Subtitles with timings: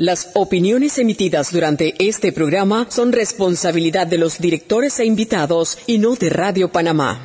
[0.00, 6.16] Las opiniones emitidas durante este programa son responsabilidad de los directores e invitados y no
[6.16, 7.20] de Radio Panamá.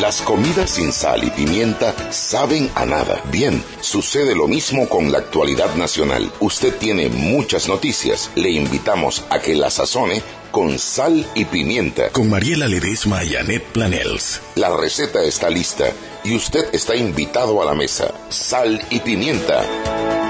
[0.00, 3.22] Las comidas sin sal y pimienta saben a nada.
[3.30, 6.32] Bien, sucede lo mismo con la actualidad nacional.
[6.40, 8.30] Usted tiene muchas noticias.
[8.34, 12.08] Le invitamos a que la sazone con sal y pimienta.
[12.08, 14.40] Con Mariela Ledesma y Annette Planels.
[14.54, 15.92] La receta está lista
[16.24, 18.14] y usted está invitado a la mesa.
[18.30, 20.27] Sal y pimienta.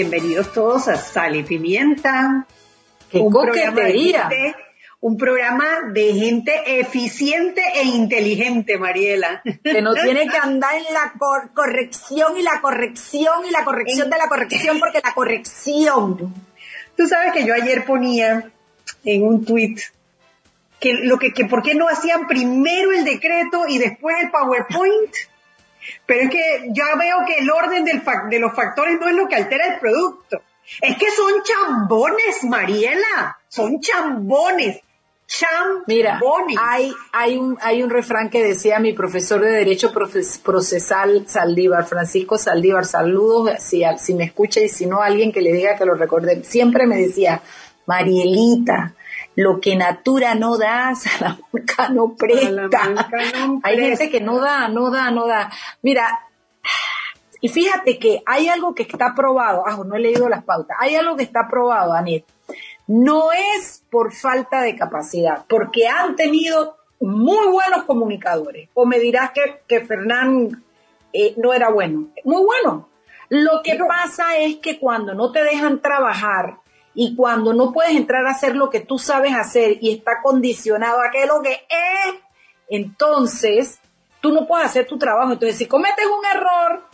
[0.00, 2.46] Bienvenidos todos a Sal y Pimienta.
[3.10, 4.28] ¡Qué un coquetería!
[4.28, 4.54] Programa de,
[5.00, 9.42] un programa de gente eficiente e inteligente, Mariela.
[9.62, 11.12] Que no tiene que andar en la
[11.52, 16.32] corrección y la corrección y la corrección de la corrección porque la corrección.
[16.96, 18.50] Tú sabes que yo ayer ponía
[19.04, 19.76] en un tweet
[20.80, 25.12] que lo que, que por qué no hacían primero el decreto y después el PowerPoint.
[26.06, 29.28] Pero es que ya veo que el orden del de los factores no es lo
[29.28, 30.42] que altera el producto.
[30.80, 33.38] Es que son chambones, Mariela.
[33.48, 34.80] Son chambones.
[35.26, 35.84] Chambones.
[35.86, 36.20] Mira,
[36.58, 42.36] hay, hay, un, hay un refrán que decía mi profesor de Derecho Procesal Saldívar, Francisco
[42.36, 45.94] Saldívar, saludos si, si me escucha y si no, alguien que le diga que lo
[45.94, 46.42] recuerde.
[46.42, 47.42] Siempre me decía,
[47.86, 48.94] Marielita,
[49.36, 52.80] lo que Natura no da, Salamanca no presta.
[53.62, 55.50] hay gente que no da, no da, no da.
[55.82, 56.20] Mira,
[57.40, 60.94] y fíjate que hay algo que está probado, ah, no he leído las pautas, hay
[60.94, 62.24] algo que está probado, Anet.
[62.86, 68.68] No es por falta de capacidad, porque han tenido muy buenos comunicadores.
[68.74, 70.64] O me dirás que, que Fernán
[71.12, 72.08] eh, no era bueno.
[72.24, 72.88] Muy bueno.
[73.28, 76.58] Lo que pasa es que cuando no te dejan trabajar,
[77.02, 81.00] y cuando no puedes entrar a hacer lo que tú sabes hacer y está condicionado
[81.00, 82.14] a que lo que es,
[82.68, 83.80] entonces
[84.20, 85.32] tú no puedes hacer tu trabajo.
[85.32, 86.84] Entonces, si cometes un error,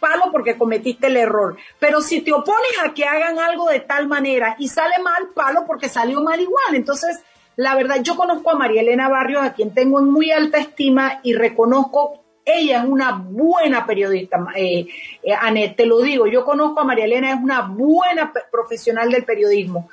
[0.00, 1.56] palo porque cometiste el error.
[1.78, 5.66] Pero si te opones a que hagan algo de tal manera y sale mal, palo
[5.68, 6.74] porque salió mal igual.
[6.74, 7.20] Entonces,
[7.54, 11.20] la verdad, yo conozco a María Elena Barrios, a quien tengo en muy alta estima
[11.22, 14.88] y reconozco ella es una buena periodista, eh,
[15.22, 19.88] eh te lo digo, yo conozco a María Elena, es una buena profesional del periodismo.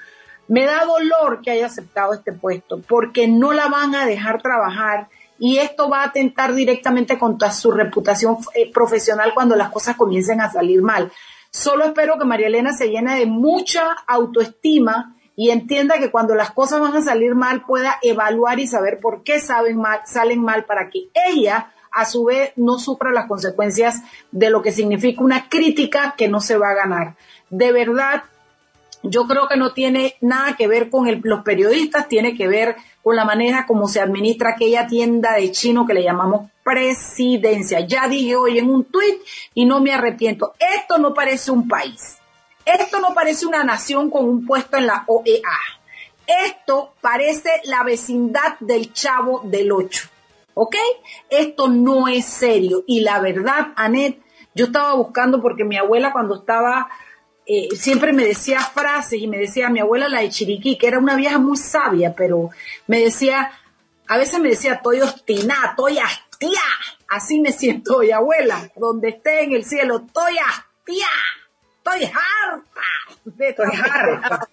[0.48, 5.08] Me da dolor que haya aceptado este puesto, porque no la van a dejar trabajar
[5.38, 10.42] y esto va a atentar directamente contra su reputación eh, profesional cuando las cosas comiencen
[10.42, 11.12] a salir mal.
[11.52, 16.52] Solo espero que María Elena se llene de mucha autoestima y entienda que cuando las
[16.52, 20.66] cosas van a salir mal pueda evaluar y saber por qué saben mal, salen mal
[20.66, 24.02] para que ella a su vez no sufra las consecuencias
[24.32, 27.16] de lo que significa una crítica que no se va a ganar.
[27.50, 28.24] De verdad,
[29.04, 33.16] yo creo que no tiene nada que ver con los periodistas, tiene que ver con
[33.16, 37.80] la manera como se administra aquella tienda de chino que le llamamos presidencia.
[37.82, 39.22] Ya dije hoy en un tuit
[39.54, 42.18] y no me arrepiento, esto no parece un país,
[42.66, 45.58] esto no parece una nación con un puesto en la OEA,
[46.46, 50.10] esto parece la vecindad del chavo del ocho.
[50.62, 50.76] ¿Ok?
[51.30, 52.84] Esto no es serio.
[52.86, 54.20] Y la verdad, Anet,
[54.54, 56.90] yo estaba buscando porque mi abuela cuando estaba,
[57.46, 61.00] eh, siempre me decía frases y me decía, mi abuela la de Chiriquí, que era
[61.00, 62.50] una vieja muy sabia, pero
[62.88, 63.52] me decía,
[64.06, 66.60] a veces me decía, estoy obstinada, estoy hastía.
[67.08, 71.08] Así me siento hoy, abuela, donde esté en el cielo, estoy hastía,
[71.78, 72.82] estoy harta.
[73.40, 74.50] Estoy harta.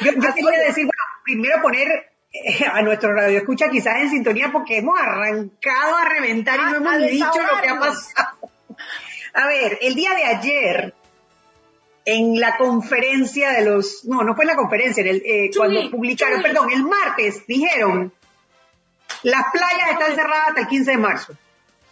[0.00, 2.11] Yo, yo decir, bueno, primero poner
[2.72, 7.10] a nuestro radio escucha quizás en sintonía porque hemos arrancado a reventar y no hemos
[7.10, 8.38] dicho lo que ha pasado.
[9.34, 10.94] A ver, el día de ayer,
[12.04, 15.90] en la conferencia de los, no, no fue en la conferencia, en el, eh, cuando
[15.90, 18.12] publicaron, perdón, el martes dijeron,
[19.22, 21.32] las playas están cerradas hasta el 15 de marzo.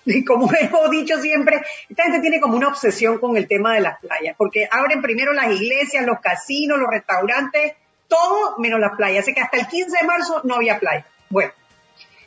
[0.04, 3.80] Y como hemos dicho siempre, esta gente tiene como una obsesión con el tema de
[3.80, 7.72] las playas, porque abren primero las iglesias, los casinos, los restaurantes,
[8.10, 9.22] todo menos las playas.
[9.22, 11.06] Así que hasta el 15 de marzo no había playa.
[11.30, 11.52] Bueno,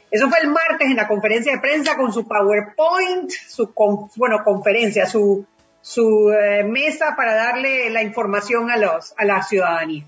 [0.10, 3.74] eso fue el martes en la conferencia de prensa con su PowerPoint, su,
[4.16, 5.46] bueno, conferencia, su,
[5.82, 10.06] su eh, mesa para darle la información a, los, a la ciudadanía.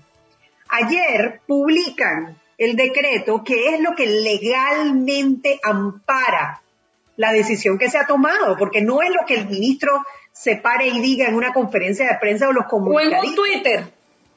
[0.68, 6.62] Ayer publican el decreto que es lo que legalmente ampara
[7.16, 10.02] la decisión que se ha tomado, porque no es lo que el ministro
[10.32, 13.20] se pare y diga en una conferencia de prensa o los comunicadores.
[13.20, 13.95] O en un Twitter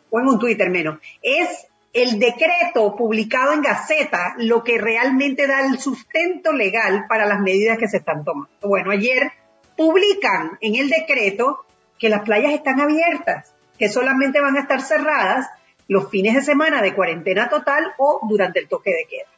[0.09, 5.65] o en un Twitter menos, es el decreto publicado en Gaceta lo que realmente da
[5.65, 8.51] el sustento legal para las medidas que se están tomando.
[8.61, 9.31] Bueno, ayer
[9.75, 11.65] publican en el decreto
[11.97, 15.49] que las playas están abiertas, que solamente van a estar cerradas
[15.87, 19.29] los fines de semana de cuarentena total o durante el toque de queda.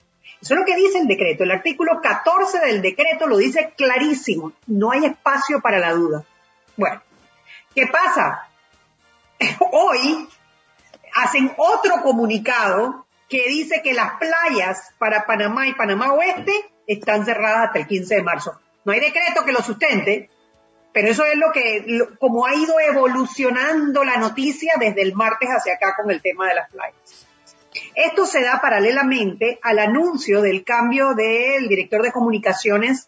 [0.42, 1.44] Eso es lo que dice el decreto.
[1.44, 4.52] El artículo 14 del decreto lo dice clarísimo.
[4.68, 6.24] No hay espacio para la duda.
[6.76, 7.02] Bueno,
[7.76, 8.48] ¿qué pasa?
[9.72, 10.28] Hoy
[11.14, 16.54] hacen otro comunicado que dice que las playas para Panamá y Panamá Oeste
[16.86, 18.60] están cerradas hasta el 15 de marzo.
[18.84, 20.30] No hay decreto que lo sustente,
[20.94, 21.86] pero eso es lo que,
[22.20, 26.56] como ha ido evolucionando la noticia desde el martes hacia acá con el tema de
[26.56, 27.28] las playas.
[27.96, 33.08] Esto se da paralelamente al anuncio del cambio del director de comunicaciones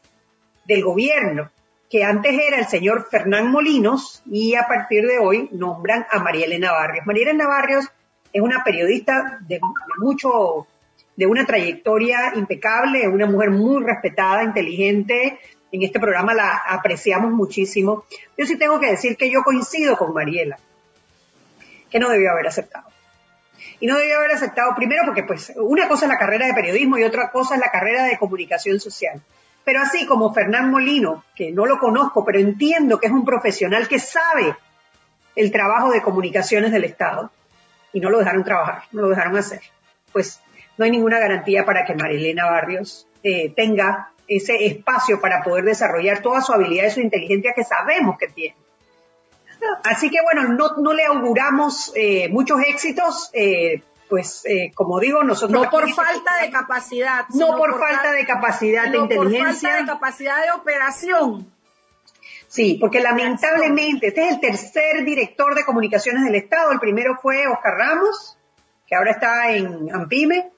[0.66, 1.52] del gobierno,
[1.94, 6.48] que antes era el señor Fernán Molinos y a partir de hoy nombran a María
[6.48, 7.06] Elena Barrios.
[7.06, 7.86] María Elena Barrios
[8.34, 9.60] es una periodista de,
[10.00, 10.66] mucho,
[11.16, 15.38] de una trayectoria impecable, una mujer muy respetada, inteligente.
[15.72, 18.06] En este programa la apreciamos muchísimo.
[18.36, 20.58] Yo sí tengo que decir que yo coincido con Mariela,
[21.92, 22.88] que no debió haber aceptado.
[23.80, 26.98] Y no debió haber aceptado primero porque pues una cosa es la carrera de periodismo
[26.98, 29.22] y otra cosa es la carrera de comunicación social.
[29.66, 33.88] Pero así como Fernán Molino, que no lo conozco, pero entiendo que es un profesional
[33.88, 34.56] que sabe
[35.36, 37.32] el trabajo de comunicaciones del Estado,
[37.94, 39.62] y no lo dejaron trabajar, no lo dejaron hacer,
[40.12, 40.42] pues
[40.78, 46.22] no hay ninguna garantía para que Marilena Barrios eh, tenga ese espacio para poder desarrollar
[46.22, 48.56] toda su habilidad y su inteligencia que sabemos que tiene.
[49.84, 55.64] Así que bueno, no, le auguramos eh, muchos éxitos, eh, pues eh, como digo, nosotros...
[55.64, 57.26] No por falta de capacidad.
[57.30, 59.50] No por, falta de capacidad de inteligencia.
[59.50, 61.54] Por falta de capacidad de operación.
[62.48, 66.72] Sí, porque lamentablemente este es el tercer director de comunicaciones del Estado.
[66.72, 68.38] El primero fue Oscar Ramos,
[68.86, 70.52] que ahora está en Ampime.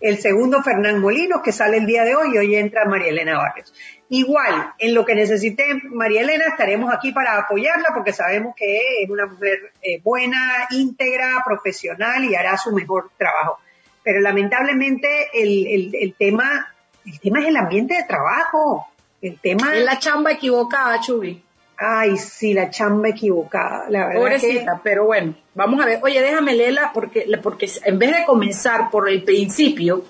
[0.00, 3.36] El segundo, Fernán Molinos, que sale el día de hoy y hoy entra María Elena
[3.36, 3.74] Barrios.
[4.10, 9.10] Igual, en lo que necesite María Elena, estaremos aquí para apoyarla porque sabemos que es
[9.10, 13.58] una mujer eh, buena, íntegra, profesional y hará su mejor trabajo.
[14.04, 16.72] Pero lamentablemente el, el, tema,
[17.04, 18.88] el tema es el ambiente de trabajo.
[19.20, 21.42] El tema es la chamba equivocada, Chubi.
[21.76, 24.20] Ay, sí, la chamba equivocada, la verdad.
[24.20, 25.98] Pobrecita, pero bueno, vamos a ver.
[26.02, 30.04] Oye, déjame leerla porque, porque en vez de comenzar por el principio,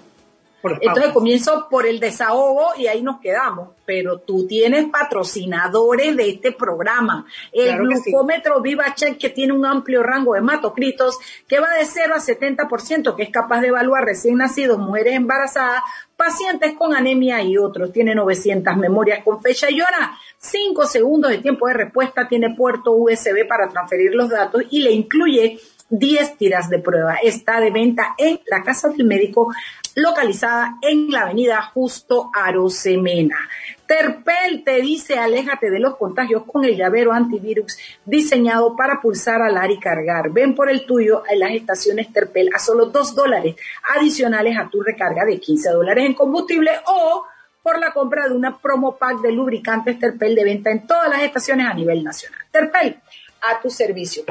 [0.62, 3.70] entonces comienzo por el desahogo y ahí nos quedamos.
[3.84, 7.26] Pero tú tienes patrocinadores de este programa.
[7.52, 12.18] El glucómetro VivaCheck que tiene un amplio rango de hematocritos que va de 0 a
[12.18, 15.82] 70%, que es capaz de evaluar recién nacidos, mujeres embarazadas,
[16.16, 17.92] pacientes con anemia y otros.
[17.92, 22.92] Tiene 900 memorias con fecha y hora, 5 segundos de tiempo de respuesta, tiene puerto
[22.92, 25.58] USB para transferir los datos y le incluye
[25.90, 27.16] 10 tiras de prueba.
[27.22, 29.52] Está de venta en la Casa del Médico
[29.94, 33.36] localizada en la avenida Justo Arosemena.
[33.86, 39.70] Terpel te dice aléjate de los contagios con el llavero antivirus diseñado para pulsar, alar
[39.70, 40.30] y cargar.
[40.30, 43.56] Ven por el tuyo en las estaciones Terpel a solo 2 dólares
[43.96, 47.24] adicionales a tu recarga de 15 dólares en combustible o
[47.62, 51.22] por la compra de una promo pack de lubricantes Terpel de venta en todas las
[51.22, 52.40] estaciones a nivel nacional.
[52.50, 52.98] Terpel,
[53.40, 54.24] a tu servicio.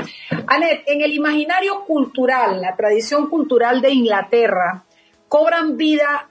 [0.48, 4.86] Anet, en el imaginario cultural, la tradición cultural de Inglaterra,
[5.28, 6.30] cobran vida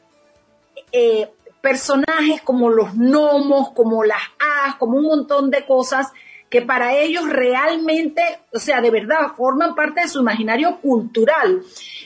[0.93, 1.31] eh,
[1.61, 6.12] personajes como los gnomos, como las hadas, como un montón de cosas
[6.49, 8.23] que para ellos realmente,
[8.53, 11.62] o sea, de verdad, forman parte de su imaginario cultural.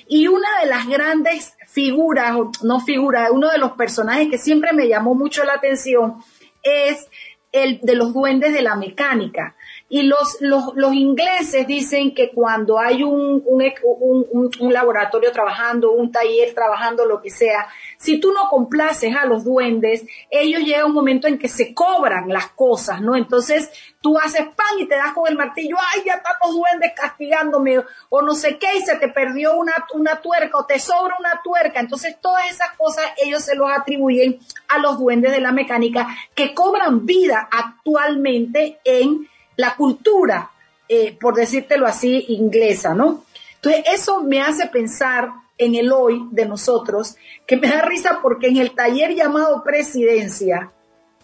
[0.09, 4.89] Y una de las grandes figuras, no figuras, uno de los personajes que siempre me
[4.89, 6.17] llamó mucho la atención
[6.63, 7.09] es
[7.53, 9.55] el de los duendes de la mecánica.
[9.93, 16.13] Y los, los, los ingleses dicen que cuando hay un, un, un, laboratorio trabajando, un
[16.13, 17.67] taller trabajando, lo que sea,
[17.99, 22.29] si tú no complaces a los duendes, ellos llega un momento en que se cobran
[22.29, 23.17] las cosas, ¿no?
[23.17, 23.69] Entonces
[24.01, 27.83] tú haces pan y te das con el martillo, ay, ya están los duendes castigándome,
[28.11, 31.41] o no sé qué, y se te perdió una, una tuerca, o te sobra una
[31.43, 31.81] tuerca.
[31.81, 36.07] Entonces todas esas cosas ellos se los atribuyen a los duendes de la mecánica
[36.37, 39.29] que cobran vida actualmente en
[39.61, 40.51] la cultura,
[40.89, 43.25] eh, por decírtelo así, inglesa, ¿no?
[43.57, 48.49] Entonces, eso me hace pensar en el hoy de nosotros, que me da risa porque
[48.49, 50.73] en el taller llamado presidencia,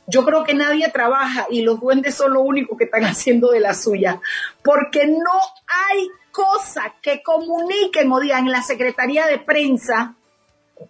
[0.07, 3.61] yo creo que nadie trabaja y los duendes son los únicos que están haciendo de
[3.61, 4.21] la suya,
[4.63, 5.41] porque no
[5.89, 10.15] hay cosa que comuniquen o digan en la Secretaría de Prensa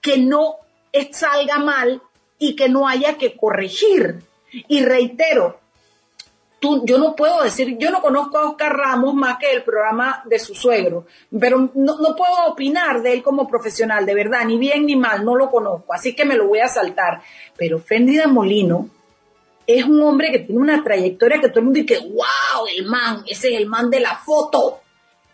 [0.02, 0.56] que no
[1.12, 2.02] salga mal
[2.38, 4.22] y que no haya que corregir.
[4.50, 5.60] Y reitero,
[6.84, 10.38] yo no puedo decir, yo no conozco a Oscar Ramos más que el programa de
[10.38, 11.06] su suegro,
[11.38, 15.36] pero no, puedo opinar de él como profesional, de verdad, ni bien ni mal, no
[15.36, 17.20] lo conozco, así que me lo voy a saltar.
[17.56, 18.88] Pero Féndida Molino
[19.66, 23.24] es un hombre que tiene una trayectoria que todo el mundo dice, wow, el man,
[23.26, 24.80] ese es el man de la foto.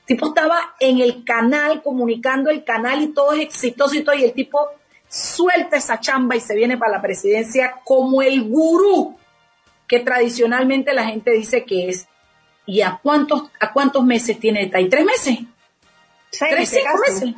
[0.01, 4.15] El tipo estaba en el canal, comunicando el canal y todo es exitoso y todo,
[4.17, 4.59] y el tipo
[5.09, 9.17] suelta esa chamba y se viene para la presidencia como el gurú
[9.93, 12.09] que tradicionalmente la gente dice que es.
[12.65, 14.71] ¿Y a cuántos, a cuántos meses tiene?
[14.73, 15.41] ¿Hay tres meses?
[16.31, 17.35] ¿Tres, cinco meses?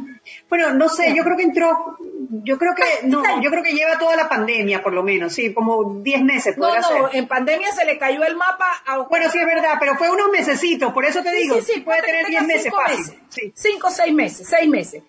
[0.48, 1.98] Bueno, no sé, yo creo que entró,
[2.44, 5.52] yo creo que, no, yo creo que lleva toda la pandemia, por lo menos, sí,
[5.52, 6.56] como diez meses.
[6.56, 8.98] No, no, en pandemia se le cayó el mapa a...
[8.98, 12.02] Bueno, sí es verdad, pero fue unos mesecitos, por eso te digo, sí, sí, puede
[12.02, 13.18] tener diez meses fácil.
[13.52, 15.02] Cinco, seis meses, seis meses.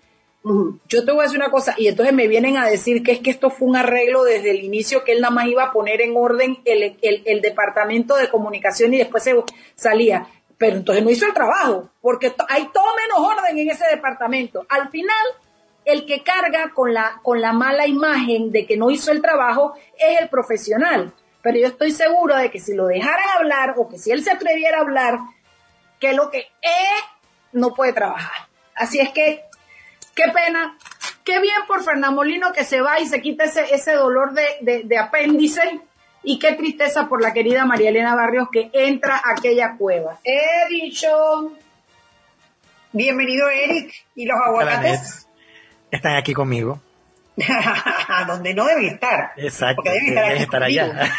[0.88, 3.20] Yo te voy a decir una cosa, y entonces me vienen a decir que es
[3.20, 6.02] que esto fue un arreglo desde el inicio, que él nada más iba a poner
[6.02, 9.36] en orden el, el, departamento de comunicación y después se
[9.74, 10.28] salía.
[10.60, 14.68] Pero entonces no hizo el trabajo, porque hay todo menos orden en ese departamento.
[14.70, 15.25] Al final,
[15.84, 19.74] el que carga con la, con la mala imagen de que no hizo el trabajo
[19.98, 21.12] es el profesional.
[21.42, 24.30] Pero yo estoy seguro de que si lo dejaran hablar o que si él se
[24.30, 25.18] atreviera a hablar,
[26.00, 26.48] que lo que
[27.52, 28.48] no puede trabajar.
[28.75, 29.44] Así es que
[30.16, 30.78] Qué pena.
[31.26, 34.84] Qué bien por Fernando Molino que se va y se quita ese, ese dolor de,
[34.86, 35.82] de, apéndice.
[36.24, 40.20] Y qué tristeza por la querida María Elena Barrios que entra a aquella cueva.
[40.24, 41.52] He dicho.
[42.94, 43.94] Bienvenido, Eric.
[44.16, 45.28] ¿Y los aguacates?
[45.92, 46.80] Están aquí conmigo.
[48.28, 49.34] Donde no deben estar.
[49.36, 49.84] Exacto.
[49.84, 51.12] deben estar, allá.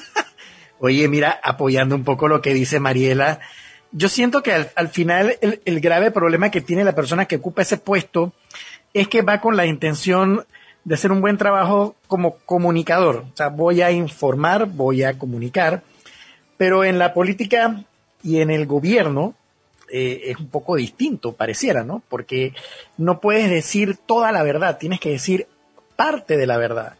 [0.80, 3.38] Oye, mira, apoyando un poco lo que dice Mariela,
[3.96, 7.78] yo siento que al, final el, grave problema que tiene la persona que ocupa ese
[7.78, 8.34] puesto
[8.92, 10.44] es que va con la intención
[10.84, 13.24] de hacer un buen trabajo como comunicador.
[13.32, 15.82] O sea, voy a informar, voy a comunicar,
[16.58, 17.84] pero en la política
[18.22, 19.34] y en el gobierno
[19.90, 22.02] eh, es un poco distinto, pareciera, ¿no?
[22.10, 22.52] Porque
[22.98, 25.46] no puedes decir toda la verdad, tienes que decir
[25.96, 26.96] parte de la verdad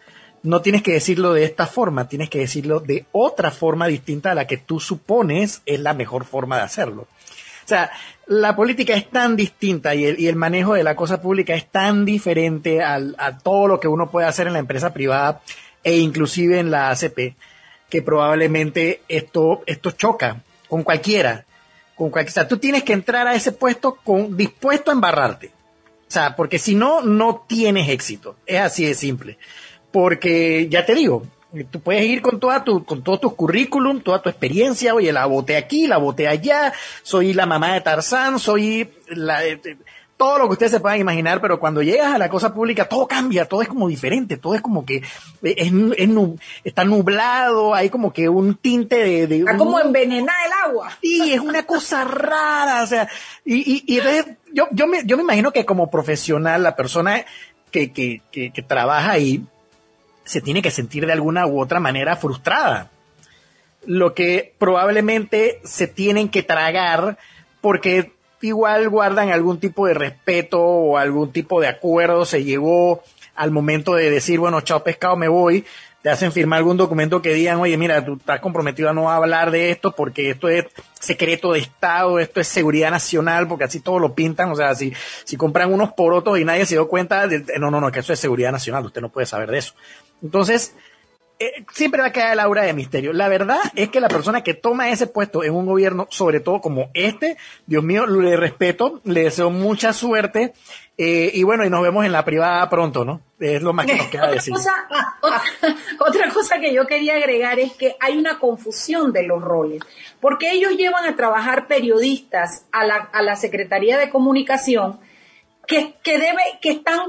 [0.46, 4.34] no tienes que decirlo de esta forma, tienes que decirlo de otra forma distinta a
[4.36, 7.02] la que tú supones es la mejor forma de hacerlo.
[7.02, 7.90] O sea,
[8.28, 12.80] la política es tan distinta y el, manejo de la cosa pública es tan diferente
[12.84, 15.42] a todo lo que uno puede hacer en la empresa privada
[15.82, 17.34] e inclusive en la ACP,
[17.88, 21.44] que probablemente esto, esto choca con cualquiera.
[21.96, 22.30] Con cualquiera.
[22.30, 25.48] O sea, tú tienes que entrar a ese puesto con, dispuesto a embarrarte.
[26.08, 28.36] O sea, porque si no, no tienes éxito.
[28.46, 29.38] Es así de simple
[29.96, 31.22] porque ya te digo,
[31.70, 35.24] tú puedes ir con toda tu, con todo tu currículum, toda tu experiencia, oye, la
[35.24, 39.78] boté aquí, la boté allá, soy la mamá de Tarzán, soy la, eh, eh,
[40.18, 43.08] todo lo que ustedes se puedan imaginar, pero cuando llegas a la cosa pública todo
[43.08, 44.96] cambia, todo es como diferente, todo es como que
[45.42, 45.72] es,
[46.62, 49.26] está nublado, hay como que un tinte de...
[49.26, 50.90] de está como envenenada el agua.
[51.00, 53.08] Sí, es una cosa rara, o sea,
[53.46, 57.24] y, y, entonces yo, yo, me, yo me imagino que como profesional, la persona
[57.70, 59.42] que, que, que, que trabaja ahí,
[60.26, 62.90] se tiene que sentir de alguna u otra manera frustrada.
[63.86, 67.16] Lo que probablemente se tienen que tragar
[67.62, 73.02] porque igual guardan algún tipo de respeto o algún tipo de acuerdo, se llegó
[73.34, 75.64] al momento de decir, bueno, chao pescado, me voy,
[76.02, 79.50] te hacen firmar algún documento que digan, oye, mira, tú estás comprometido a no hablar
[79.50, 80.66] de esto porque esto es
[81.00, 84.92] secreto de Estado, esto es seguridad nacional, porque así todo lo pintan, o sea, si,
[85.24, 88.12] si compran unos porotos y nadie se dio cuenta, de, no, no, no, que eso
[88.12, 89.74] es seguridad nacional, usted no puede saber de eso.
[90.22, 90.74] Entonces,
[91.38, 93.12] eh, siempre va a quedar el aura de misterio.
[93.12, 96.62] La verdad es que la persona que toma ese puesto en un gobierno, sobre todo
[96.62, 100.54] como este, Dios mío, le respeto, le deseo mucha suerte.
[100.96, 103.20] Eh, y bueno, y nos vemos en la privada pronto, ¿no?
[103.38, 104.54] Es lo más que nos queda decir.
[105.98, 109.82] otra, cosa que yo quería agregar es que hay una confusión de los roles,
[110.22, 115.00] porque ellos llevan a trabajar periodistas a la, a la Secretaría de Comunicación
[115.66, 117.00] que, que, debe, que están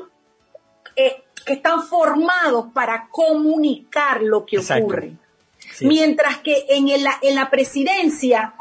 [0.98, 5.14] eh, que están formados para comunicar lo que ocurre.
[5.82, 8.54] Mientras que en, en la presidencia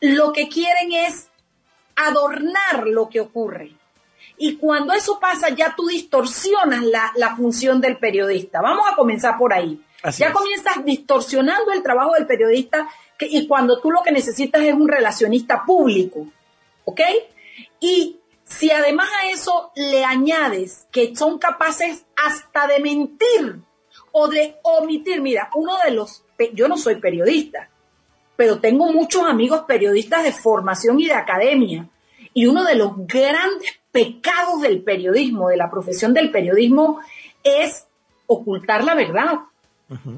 [0.00, 1.28] lo que quieren es
[1.96, 3.72] adornar lo que ocurre.
[4.42, 6.82] Y cuando eso pasa, ya tú distorsionas
[7.14, 8.62] la, función del periodista.
[8.62, 9.82] Vamos a comenzar por ahí.
[10.16, 12.88] ya comienzas distorsionando el trabajo del periodista
[13.20, 16.26] y cuando tú lo que necesitas es un relacionista público.
[16.86, 17.00] ¿Ok?
[17.80, 18.19] Y
[18.50, 23.60] si además a eso le añades que son capaces hasta de mentir
[24.12, 27.70] o de omitir, mira, uno de los, yo no soy periodista,
[28.36, 31.88] pero tengo muchos amigos periodistas de formación y de academia,
[32.34, 37.00] y uno de los grandes pecados del periodismo, de la profesión del periodismo,
[37.42, 37.86] es
[38.26, 39.40] ocultar la verdad.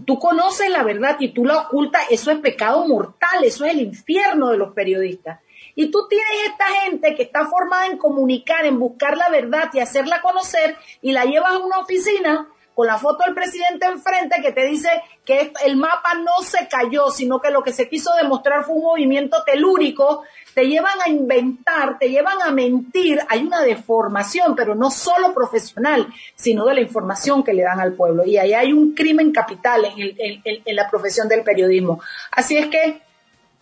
[0.05, 3.81] Tú conoces la verdad y tú la ocultas, eso es pecado mortal, eso es el
[3.81, 5.41] infierno de los periodistas.
[5.75, 9.81] Y tú tienes esta gente que está formada en comunicar, en buscar la verdad y
[9.81, 14.53] hacerla conocer y la llevas a una oficina con la foto del presidente enfrente que
[14.53, 14.89] te dice
[15.25, 18.83] que el mapa no se cayó, sino que lo que se quiso demostrar fue un
[18.83, 20.23] movimiento telúrico,
[20.55, 26.09] te llevan a inventar, te llevan a mentir, hay una deformación, pero no solo profesional,
[26.35, 28.25] sino de la información que le dan al pueblo.
[28.25, 32.01] Y ahí hay un crimen capital en, en la profesión del periodismo.
[32.31, 33.03] Así es que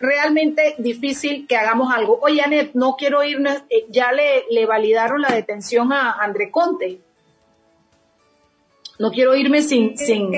[0.00, 2.18] realmente difícil que hagamos algo.
[2.22, 7.00] Oye, Anet, no quiero irnos, eh, ya le, le validaron la detención a André Conte.
[8.98, 9.96] No quiero irme sin...
[9.96, 10.32] sin...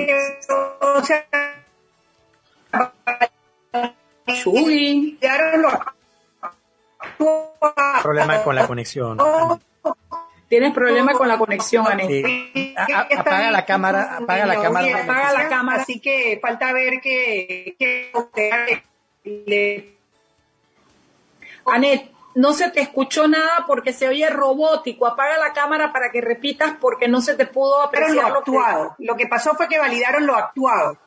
[4.41, 5.19] Chuy.
[8.01, 9.17] Problema con la conexión.
[10.47, 12.75] Tienes problema con la conexión, Anet.
[13.17, 15.03] apaga la cámara, apaga la cámara.
[15.03, 15.81] Apaga la cámara.
[15.81, 18.11] Así que falta ver que, que
[21.65, 25.05] Anet, no se te escuchó nada porque se oye robótico.
[25.05, 28.95] Apaga la cámara para que repitas porque no se te pudo apreciar lo, actuado.
[28.99, 30.97] Lo que pasó fue que validaron lo actuado.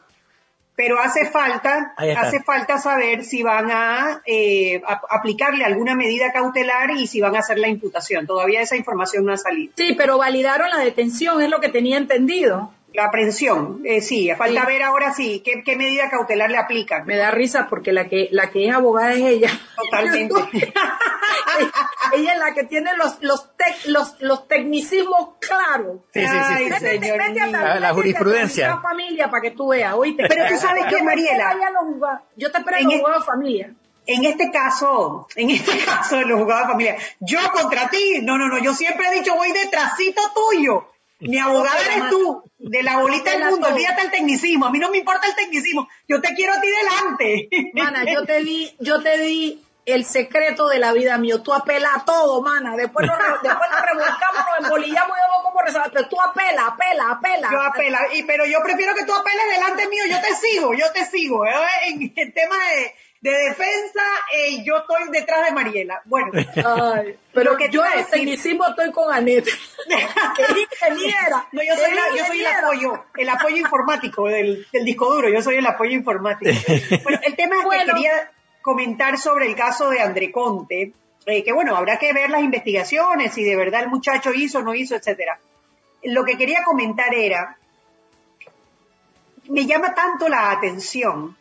[0.77, 3.71] Pero hace falta, hace falta saber si van
[4.27, 8.27] eh, a, aplicarle alguna medida cautelar y si van a hacer la imputación.
[8.27, 9.73] Todavía esa información no ha salido.
[9.75, 12.73] Sí, pero validaron la detención, es lo que tenía entendido.
[12.97, 17.05] La aprehensión, eh, sí, falta ver ahora sí qué, qué, medida cautelar le aplican.
[17.05, 19.51] Me da risa porque la que la que es abogada es ella.
[19.77, 20.35] Totalmente.
[22.15, 23.51] ella es la que tiene los los
[23.85, 25.99] los, los tecnicismos claros.
[26.15, 26.79] Sí, sí, sí.
[26.79, 27.51] señor
[27.81, 28.69] la, jurisprudencia.
[28.69, 30.25] La familia para que tú veas, oíste.
[30.27, 31.55] Pero tú sabes que Mariela,
[32.35, 33.75] yo te espero en el juzgado de familia.
[34.07, 38.39] En este caso, en este caso de los juzgados de familia, yo contra ti, no,
[38.39, 42.99] no, no, yo siempre he dicho voy detrásito tuyo mi abogada eres tú, de la
[42.99, 46.35] bolita del mundo, olvídate el tecnicismo, a mí no me importa el tecnicismo, yo te
[46.35, 47.49] quiero a ti delante.
[47.75, 51.91] Mana, yo te di, yo te di el secreto de la vida mío, tú apela
[51.95, 56.09] a todo, mana, después nos, después nos revolcamos, nos embolillamos y vemos cómo resolver, pero
[56.09, 57.49] tú apela, apela, apela.
[57.53, 60.91] Yo apela, y, pero yo prefiero que tú apeles delante mío, yo te sigo, yo
[60.93, 61.53] te sigo, ¿eh?
[61.87, 62.95] en el tema de
[63.31, 64.03] de defensa,
[64.33, 66.01] eh, yo estoy detrás de Mariela.
[66.05, 66.31] Bueno,
[67.33, 71.47] pero que yo en tecnicismo estoy con Anet, que es ingeniera.
[71.53, 75.57] No, yo soy, yo soy el apoyo, el apoyo informático del, disco duro, yo soy
[75.57, 76.53] el apoyo informático.
[77.03, 78.31] Bueno, el tema es que quería
[78.63, 80.93] comentar sobre el caso de André Conte,
[81.27, 84.63] eh, que bueno, habrá que ver las investigaciones, si de verdad el muchacho hizo o
[84.63, 85.41] no hizo, etcétera.
[86.05, 87.59] Lo que quería comentar era,
[89.49, 91.37] me llama tanto la atención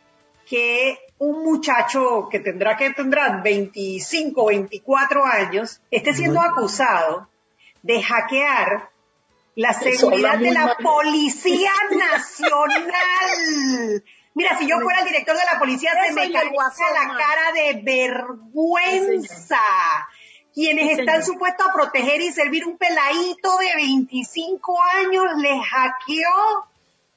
[0.48, 7.28] que un muchacho que tendrá que tendrá 25, 24 años, esté siendo acusado
[7.82, 8.90] de hackear
[9.54, 12.92] la seguridad de la Policía Nacional.
[14.34, 17.80] Mira, si yo fuera el director de la policía, se me caería la cara de
[17.82, 19.56] vergüenza.
[20.52, 26.66] Quienes están supuestos a proteger y servir un peladito de 25 años le hackeó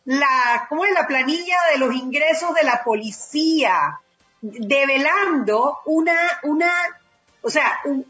[0.10, 4.00] la, ¿cómo es la planilla de los ingresos de la policía?
[4.42, 6.72] Develando una, una,
[7.44, 8.04] o sea, un,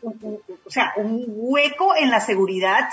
[0.65, 2.87] o sea, un hueco en la seguridad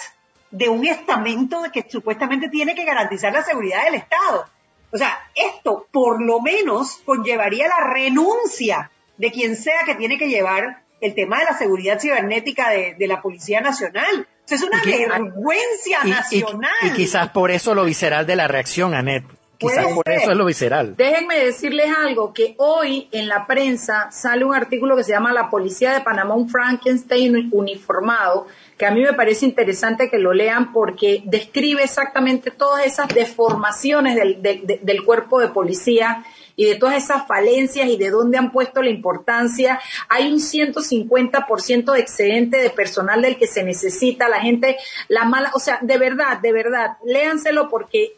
[0.51, 4.47] de un estamento que supuestamente tiene que garantizar la seguridad del Estado.
[4.91, 10.29] O sea, esto por lo menos conllevaría la renuncia de quien sea que tiene que
[10.29, 14.27] llevar el tema de la seguridad cibernética de, de la Policía Nacional.
[14.49, 16.71] Es una vergüenza nacional.
[16.83, 19.25] Y, quizás por eso lo visceral de la reacción, Anet.
[19.59, 20.97] Quizás por eso es lo visceral.
[20.97, 25.49] Déjenme decirles algo, que hoy en la prensa sale un artículo que se llama La
[25.49, 30.73] Policía de Panamá, un Frankenstein uniformado, que a mí me parece interesante que lo lean
[30.73, 36.23] porque describe exactamente todas esas deformaciones del, del cuerpo de policía
[36.57, 39.79] y de todas esas falencias y de dónde han puesto la importancia.
[40.09, 45.51] Hay un 150% de excedente de personal del que se necesita, la gente, la mala,
[45.55, 48.17] o sea, de verdad, de verdad, léanselo porque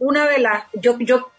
[0.00, 1.30] una de las, yo, yo,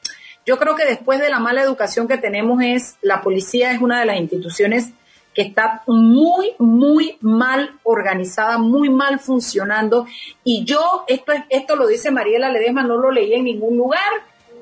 [0.45, 3.99] yo creo que después de la mala educación que tenemos es, la policía es una
[3.99, 4.91] de las instituciones
[5.33, 10.07] que está muy, muy mal organizada, muy mal funcionando.
[10.45, 13.99] Y yo, esto, esto lo dice Mariela Ledesma, no lo leí en ningún lugar,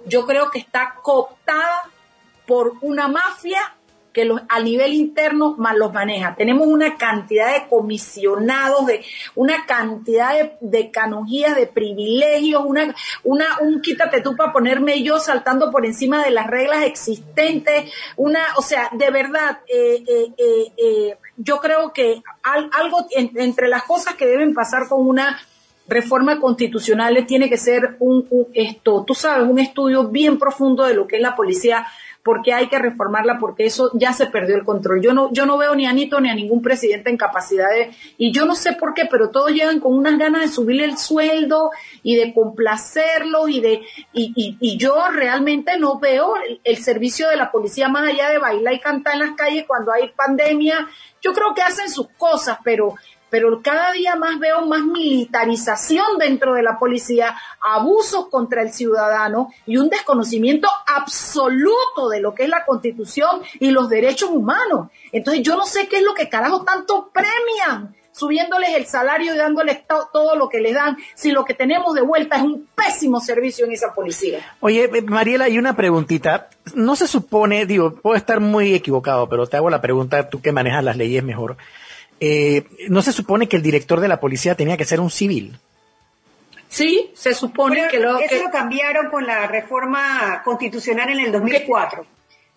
[0.05, 1.83] yo creo que está cooptada
[2.45, 3.75] por una mafia
[4.13, 6.35] que a nivel interno más los maneja.
[6.35, 9.03] Tenemos una cantidad de comisionados, de
[9.35, 15.19] una cantidad de, de canonjías, de privilegios, una, una, un quítate tú para ponerme yo
[15.19, 21.17] saltando por encima de las reglas existentes, una, o sea, de verdad, eh, eh, eh,
[21.35, 25.39] yo creo que algo entre las cosas que deben pasar con una
[25.87, 31.07] reforma constitucional tiene que ser un, esto, tú sabes, un estudio bien profundo de lo
[31.07, 31.85] que es la policía
[32.23, 35.01] porque hay que reformarla, porque eso ya se perdió el control.
[35.01, 37.91] Yo no, yo no veo ni a Nito ni a ningún presidente en capacidad de,
[38.17, 40.97] y yo no sé por qué, pero todos llegan con unas ganas de subirle el
[40.97, 43.81] sueldo y de complacerlo y de,
[44.13, 48.37] y, y, yo realmente no veo el, el servicio de la policía más allá de
[48.37, 50.87] bailar y cantar en las calles cuando hay pandemia.
[51.21, 52.95] Yo creo que hacen sus cosas, pero
[53.33, 59.51] pero cada día más veo más militarización dentro de la policía, abusos contra el ciudadano
[59.65, 64.89] y un desconocimiento absoluto de lo que es la constitución y los derechos humanos.
[65.11, 69.37] Entonces yo no sé qué es lo que carajo tanto premian subiéndoles el salario y
[69.37, 73.19] dándoles todo lo que les dan, si lo que tenemos de vuelta es un pésimo
[73.19, 74.41] servicio en esa policía.
[74.59, 76.49] Oye, eh, Mariela, hay una preguntita.
[76.75, 80.51] No se supone, digo, puedo estar muy equivocado, pero te hago la pregunta, tú que
[80.51, 81.57] manejas las leyes mejor.
[82.25, 85.59] Eh, ¿no se supone que el director de la policía tenía que ser un civil?
[86.69, 88.17] Sí, se supone que lo...
[88.17, 92.05] Eso lo cambiaron con la reforma constitucional en el 2004.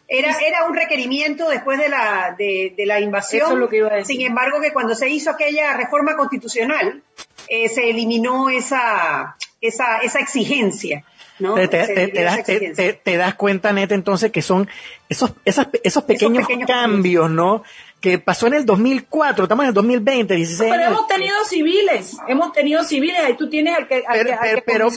[0.06, 3.58] Era, era un requerimiento después de la, de, la invasión.
[3.58, 4.18] lo que iba a decir.
[4.18, 7.02] Sin embargo, que cuando se hizo aquella reforma constitucional,
[7.48, 11.02] eh, se eliminó esa, esa, esa exigencia.
[11.40, 11.54] ¿no?
[11.54, 14.68] Te, te, das, cuenta, Neta, entonces que son
[15.08, 17.62] esos, esos, esos pequeños, cambios, ¿no?
[18.00, 22.52] Que pasó en el 2004, estamos en el 2020, 16 Pero hemos tenido civiles, hemos
[22.52, 24.96] tenido civiles, ahí tú tienes al que, al pero, que, pero, pero, sí,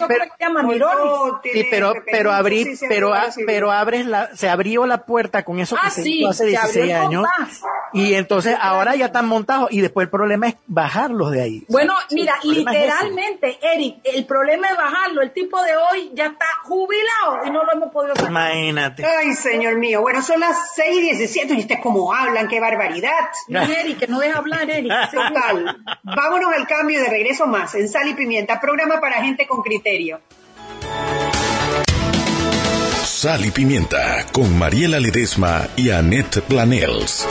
[1.71, 3.13] pero, pero, abrí, pero,
[3.45, 6.93] pero abres la, se abrió la puerta con eso que ah, se hizo hace 16
[6.93, 7.25] años,
[7.93, 11.65] y entonces ahora ya están montados, y después el problema es bajarlos de ahí.
[11.69, 17.45] Bueno, mira, literalmente, Eric, el problema es bajarlo, el tipo de hoy ya está jubilado,
[17.45, 18.29] y no lo hemos podido sacar.
[18.29, 19.05] Imagínate.
[19.05, 22.98] Ay, señor mío, bueno, son las 6 y 17, y ustedes como hablan, qué barbaridad.
[23.47, 24.91] Eric, que no deja hablar, Eric.
[25.11, 25.77] Total.
[26.03, 30.21] Vámonos al cambio de regreso más en Sal y Pimienta, programa para gente con criterio.
[33.03, 37.27] Sal y Pimienta con Mariela Ledesma y Annette Planels.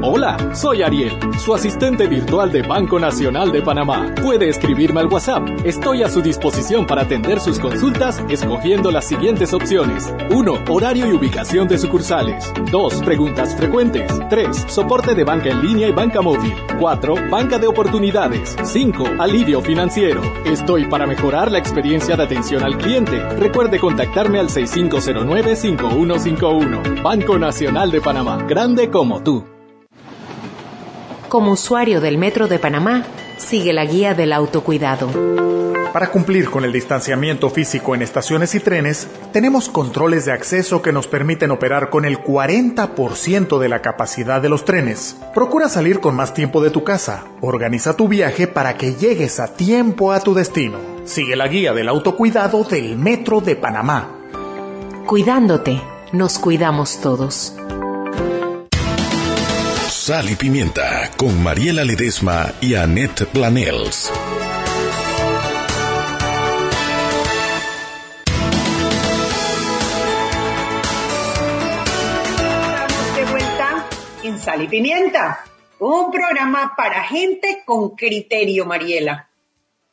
[0.00, 4.14] Hola, soy Ariel, su asistente virtual de Banco Nacional de Panamá.
[4.22, 5.42] Puede escribirme al WhatsApp.
[5.64, 10.14] Estoy a su disposición para atender sus consultas escogiendo las siguientes opciones.
[10.30, 10.66] 1.
[10.68, 12.52] Horario y ubicación de sucursales.
[12.70, 13.02] 2.
[13.02, 14.08] Preguntas frecuentes.
[14.30, 14.66] 3.
[14.68, 16.54] Soporte de banca en línea y banca móvil.
[16.78, 17.16] 4.
[17.28, 18.54] Banca de oportunidades.
[18.62, 19.04] 5.
[19.18, 20.22] Alivio financiero.
[20.44, 23.18] Estoy para mejorar la experiencia de atención al cliente.
[23.30, 27.02] Recuerde contactarme al 6509-5151.
[27.02, 28.44] Banco Nacional de Panamá.
[28.48, 29.57] Grande como tú.
[31.28, 33.04] Como usuario del Metro de Panamá,
[33.36, 35.10] sigue la guía del autocuidado.
[35.92, 40.92] Para cumplir con el distanciamiento físico en estaciones y trenes, tenemos controles de acceso que
[40.92, 45.16] nos permiten operar con el 40% de la capacidad de los trenes.
[45.34, 47.24] Procura salir con más tiempo de tu casa.
[47.42, 50.78] Organiza tu viaje para que llegues a tiempo a tu destino.
[51.04, 54.08] Sigue la guía del autocuidado del Metro de Panamá.
[55.06, 57.54] Cuidándote, nos cuidamos todos.
[60.08, 64.10] Sal y Pimienta con Mariela Ledesma y Annette Planels.
[73.16, 73.86] de vuelta
[74.22, 75.44] en Sal y Pimienta,
[75.78, 79.28] un programa para gente con criterio, Mariela.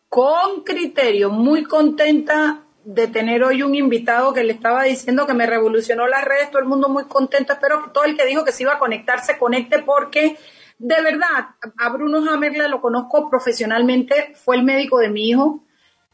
[0.07, 5.47] Con criterio, muy contenta de tener hoy un invitado que le estaba diciendo que me
[5.47, 8.51] revolucionó las redes, todo el mundo muy contento, espero que todo el que dijo que
[8.51, 10.37] se iba a conectar se conecte porque
[10.77, 15.61] de verdad, a Bruno Hammerle lo conozco profesionalmente, fue el médico de mi hijo.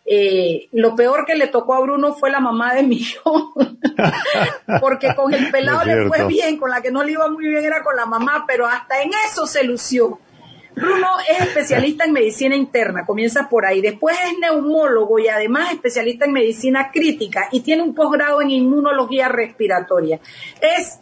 [0.06, 3.54] Eh, lo peor que le tocó a Bruno fue la mamá de mi hijo,
[4.82, 7.64] porque con el pelado le fue bien, con la que no le iba muy bien
[7.64, 10.20] era con la mamá, pero hasta en eso se lució.
[10.76, 13.82] Bruno es especialista en medicina interna, comienza por ahí.
[13.82, 19.28] Después es neumólogo y además especialista en medicina crítica y tiene un posgrado en inmunología
[19.28, 20.20] respiratoria.
[20.62, 21.00] Es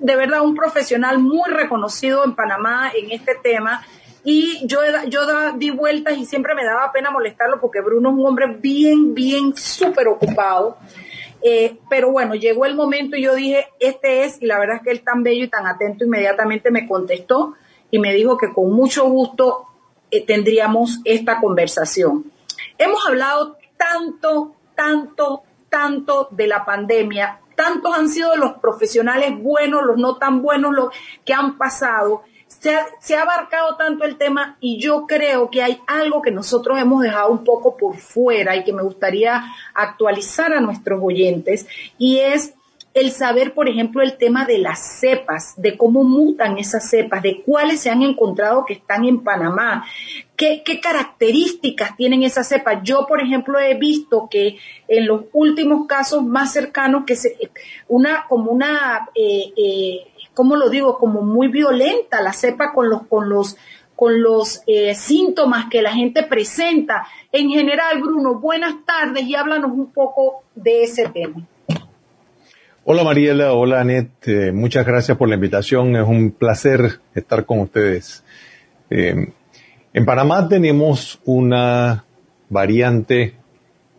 [0.00, 3.84] de verdad un profesional muy reconocido en Panamá en este tema.
[4.24, 8.26] Y yo, yo di vueltas y siempre me daba pena molestarlo porque Bruno es un
[8.26, 10.76] hombre bien, bien súper ocupado.
[11.40, 14.82] Eh, pero bueno, llegó el momento y yo dije, este es, y la verdad es
[14.82, 17.54] que él tan bello y tan atento inmediatamente me contestó
[17.90, 19.66] y me dijo que con mucho gusto
[20.10, 22.30] eh, tendríamos esta conversación.
[22.78, 29.98] Hemos hablado tanto, tanto, tanto de la pandemia, tantos han sido los profesionales buenos, los
[29.98, 32.22] no tan buenos, los que han pasado.
[32.46, 36.30] Se ha, se ha, abarcado tanto el tema y yo creo que hay algo que
[36.30, 41.66] nosotros hemos dejado un poco por fuera y que me gustaría actualizar a nuestros oyentes
[41.98, 42.54] y es
[42.94, 47.42] el saber, por ejemplo, el tema de las cepas, de cómo mutan esas cepas, de
[47.42, 49.84] cuáles se han encontrado que están en Panamá,
[50.36, 52.78] qué, características tienen esas cepas.
[52.82, 57.36] Yo, por ejemplo, he visto que en los últimos casos más cercanos, que se,
[57.88, 60.98] una, como una, eh, eh, ¿cómo lo digo?
[60.98, 63.56] Como muy violenta la cepa con los, con los,
[63.94, 67.06] con los eh, síntomas que la gente presenta.
[67.32, 71.46] En general, Bruno, buenas tardes y háblanos un poco de ese tema.
[72.90, 77.60] Hola Mariela, hola Anet, eh, muchas gracias por la invitación, es un placer estar con
[77.60, 78.24] ustedes.
[78.88, 79.28] Eh,
[79.92, 82.06] en Panamá tenemos una
[82.48, 83.34] variante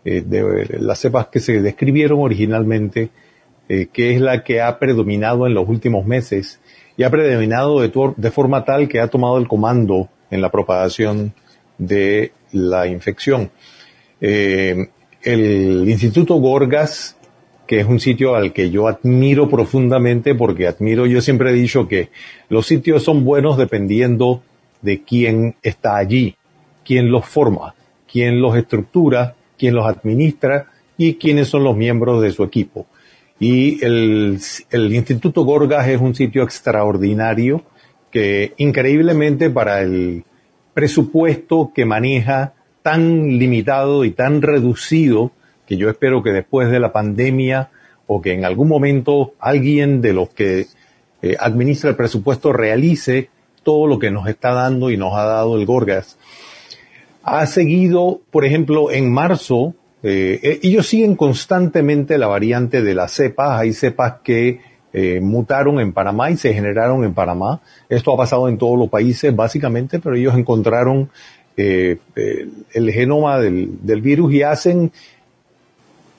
[0.03, 3.11] eh, de las cepas que se describieron originalmente,
[3.67, 6.59] que es la que ha predominado en los últimos meses
[6.97, 11.35] y ha predominado de, de forma tal que ha tomado el comando en la propagación
[11.77, 13.51] de la infección.
[14.19, 14.89] el
[15.87, 17.18] Instituto Gorgas
[17.69, 21.87] que es un sitio al que yo admiro profundamente porque admiro, yo siempre he dicho
[21.87, 22.09] que
[22.49, 24.41] los sitios son buenos dependiendo
[24.81, 26.35] de quién está allí,
[26.83, 27.75] quién los forma,
[28.11, 32.87] quién los estructura, quién los administra y quiénes son los miembros de su equipo.
[33.39, 34.39] Y el,
[34.71, 37.61] el Instituto Gorgas es un sitio extraordinario
[38.09, 40.23] que increíblemente para el
[40.73, 45.33] presupuesto que maneja tan limitado y tan reducido
[45.69, 47.69] que yo espero que después de la pandemia
[48.07, 50.65] o que en algún momento alguien de los que
[51.21, 53.29] eh, administra el presupuesto realice
[53.61, 56.17] todo lo que nos está dando y nos ha dado el Gorgas.
[57.21, 63.11] Ha seguido, por ejemplo, en marzo, eh, eh, ellos siguen constantemente la variante de las
[63.11, 63.59] cepas.
[63.59, 64.67] Hay cepas que
[65.21, 67.61] mutaron en Panamá y se generaron en Panamá.
[67.89, 71.11] Esto ha pasado en todos los países, básicamente, pero ellos encontraron
[71.55, 74.91] el genoma del virus y hacen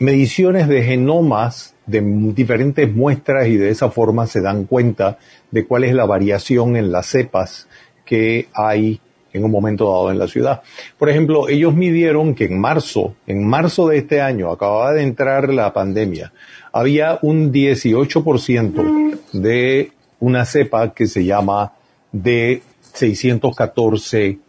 [0.01, 2.01] mediciones de genomas de
[2.35, 5.19] diferentes muestras y de esa forma se dan cuenta
[5.51, 7.69] de cuál es la variación en las cepas
[8.05, 9.01] que hay
[9.33, 10.63] en un momento dado en la ciudad.
[10.99, 15.53] Por ejemplo, ellos midieron que en marzo, en marzo de este año, acababa de entrar
[15.53, 16.33] la pandemia,
[16.73, 21.75] había un 18% de una cepa que se llama
[22.13, 24.41] D614G.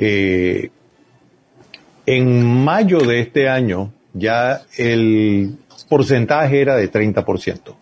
[0.00, 0.70] Eh,
[2.06, 5.56] en mayo de este año, ya el
[5.88, 7.74] porcentaje era de 30%.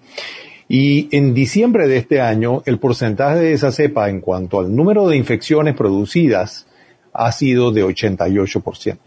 [0.69, 5.09] Y en diciembre de este año, el porcentaje de esa cepa en cuanto al número
[5.09, 6.67] de infecciones producidas
[7.13, 8.99] ha sido de 88%.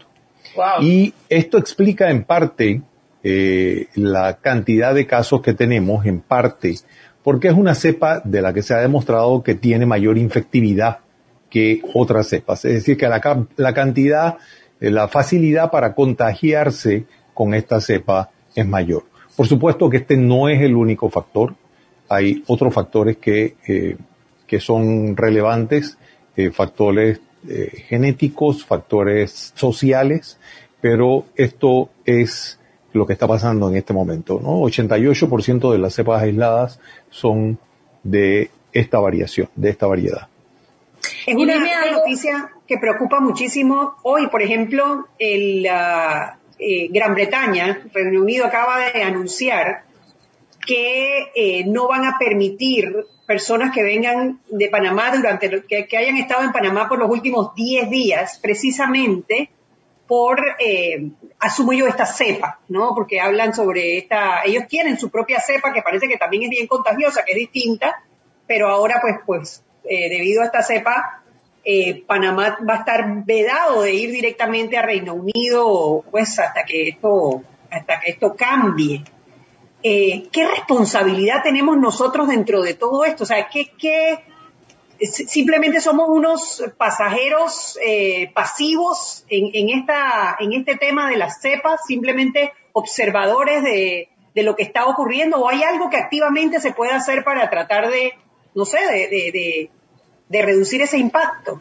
[0.80, 2.82] Y esto explica en parte
[3.22, 6.74] eh, la cantidad de casos que tenemos, en parte,
[7.22, 11.00] porque es una cepa de la que se ha demostrado que tiene mayor infectividad
[11.50, 12.64] que otras cepas.
[12.64, 14.38] Es decir, que la, la cantidad,
[14.80, 19.04] eh, la facilidad para contagiarse con esta cepa es mayor.
[19.36, 21.54] Por supuesto que este no es el único factor.
[22.08, 23.96] Hay otros factores que, eh,
[24.46, 25.96] que son relevantes,
[26.36, 30.38] eh, factores eh, genéticos, factores sociales,
[30.80, 32.58] pero esto es
[32.92, 34.40] lo que está pasando en este momento.
[34.42, 34.60] ¿no?
[34.60, 37.58] 88% de las cepas aisladas son
[38.02, 40.28] de esta variación, de esta variedad.
[41.26, 41.58] Es una
[41.92, 43.94] noticia que preocupa muchísimo.
[44.02, 45.66] Hoy, por ejemplo, el,
[46.60, 49.84] eh, Gran Bretaña, Reino Unido acaba de anunciar
[50.66, 52.94] que eh, no van a permitir
[53.26, 57.54] personas que vengan de Panamá durante que, que hayan estado en Panamá por los últimos
[57.54, 59.48] 10 días, precisamente
[60.06, 62.94] por, eh, asumo yo, esta cepa, ¿no?
[62.94, 66.66] Porque hablan sobre esta, ellos tienen su propia cepa que parece que también es bien
[66.66, 68.02] contagiosa, que es distinta,
[68.46, 71.19] pero ahora pues, pues, debido a esta cepa,
[71.64, 76.88] eh, Panamá va a estar vedado de ir directamente a Reino Unido, pues hasta que
[76.88, 79.04] esto, hasta que esto cambie.
[79.82, 83.24] Eh, ¿Qué responsabilidad tenemos nosotros dentro de todo esto?
[83.24, 84.24] O sea, ¿qué,
[85.06, 91.80] simplemente somos unos pasajeros eh, pasivos en, en, esta, en este tema de las cepas,
[91.86, 96.92] simplemente observadores de, de, lo que está ocurriendo, o hay algo que activamente se puede
[96.92, 98.14] hacer para tratar de,
[98.54, 99.70] no sé, de de
[100.30, 101.60] reducir ese impacto.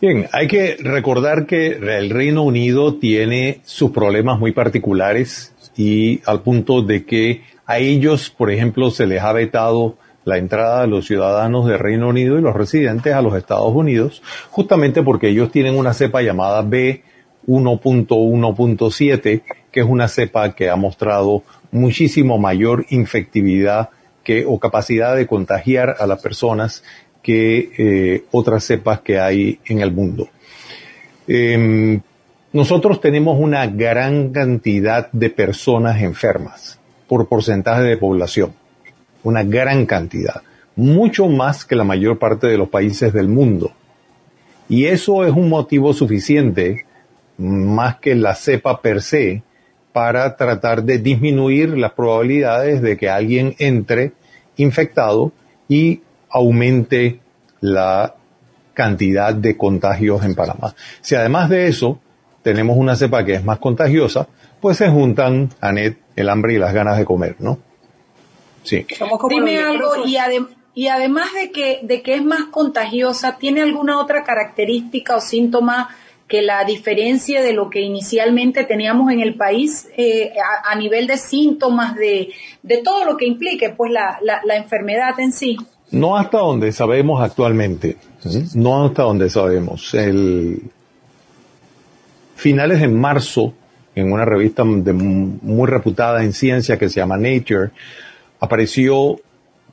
[0.00, 6.42] Bien, hay que recordar que el Reino Unido tiene sus problemas muy particulares y al
[6.42, 11.06] punto de que a ellos, por ejemplo, se les ha vetado la entrada de los
[11.06, 15.76] ciudadanos del Reino Unido y los residentes a los Estados Unidos, justamente porque ellos tienen
[15.76, 23.90] una cepa llamada B1.1.7, que es una cepa que ha mostrado muchísimo mayor infectividad
[24.24, 26.82] que, o capacidad de contagiar a las personas
[27.22, 30.28] que eh, otras cepas que hay en el mundo.
[31.26, 32.00] Em,
[32.52, 38.52] nosotros tenemos una gran cantidad de personas enfermas por porcentaje de población.
[39.22, 40.42] Una gran cantidad.
[40.76, 43.72] Mucho más que la mayor parte de los países del mundo.
[44.68, 46.86] Y eso es un motivo suficiente,
[47.36, 49.42] más que la cepa per se,
[49.92, 54.12] para tratar de disminuir las probabilidades de que alguien entre
[54.56, 55.32] infectado
[55.68, 57.20] y aumente
[57.60, 58.14] la
[58.74, 60.74] cantidad de contagios en Panamá.
[61.00, 62.00] Si además de eso
[62.42, 64.28] tenemos una cepa que es más contagiosa,
[64.60, 67.58] pues se juntan, Anet, el hambre y las ganas de comer, ¿no?
[68.62, 68.86] Sí.
[69.28, 70.16] Dime algo, y,
[70.74, 75.88] y, además de que, de que es más contagiosa, ¿tiene alguna otra característica o síntoma
[76.30, 80.32] que la diferencia de lo que inicialmente teníamos en el país eh,
[80.64, 85.32] a, nivel de síntomas, de, de todo lo que implique pues la, la, enfermedad en
[85.32, 85.56] sí?
[85.92, 87.96] No hasta donde sabemos actualmente,
[88.54, 89.92] no hasta donde sabemos.
[89.94, 90.62] El
[92.36, 93.52] finales de marzo
[93.94, 97.70] en una revista muy reputada en ciencia que se llama Nature,
[98.38, 99.20] apareció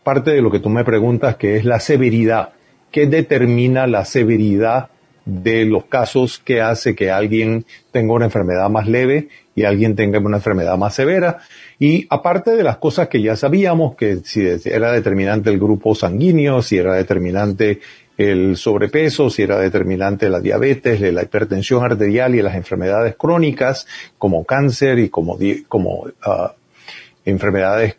[0.03, 2.49] parte de lo que tú me preguntas, que es la severidad.
[2.91, 4.89] ¿Qué determina la severidad
[5.27, 10.19] de los casos que hace que alguien tenga una enfermedad más leve y alguien tenga
[10.19, 11.39] una enfermedad más severa?
[11.77, 16.61] Y aparte de las cosas que ya sabíamos, que si era determinante el grupo sanguíneo,
[16.61, 17.81] si era determinante
[18.17, 23.85] el sobrepeso, si era determinante la diabetes, la hipertensión arterial y las enfermedades crónicas
[24.17, 25.37] como cáncer y como,
[25.67, 26.55] como ah,
[27.25, 27.95] enfermedades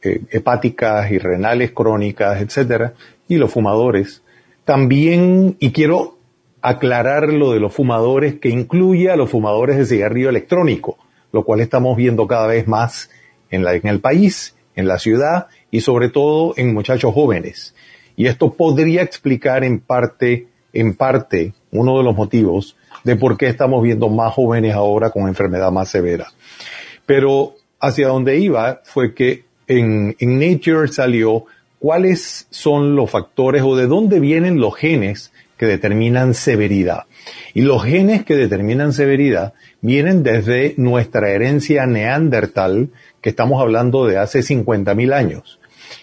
[0.00, 2.94] eh, hepáticas y renales crónicas, etcétera,
[3.26, 4.22] y los fumadores.
[4.64, 6.17] También, y quiero
[6.62, 10.98] aclarar lo de los fumadores, que incluye a los fumadores de cigarrillo electrónico,
[11.32, 13.10] lo cual estamos viendo cada vez más
[13.50, 17.74] en, el país, en la ciudad y sobre todo en muchachos jóvenes.
[18.16, 23.46] Y esto podría explicar en parte, en parte, uno de los motivos de por qué
[23.46, 26.28] estamos viendo más jóvenes ahora con enfermedad más severa.
[27.06, 31.44] Pero hacia donde iba fue que en, en Nature salió
[31.78, 37.04] cuáles son los factores o de dónde vienen los genes que determinan severidad.
[37.52, 42.88] Y los genes que determinan severidad vienen desde nuestra herencia neandertal,
[43.20, 45.60] que estamos hablando de hace 50.000 años.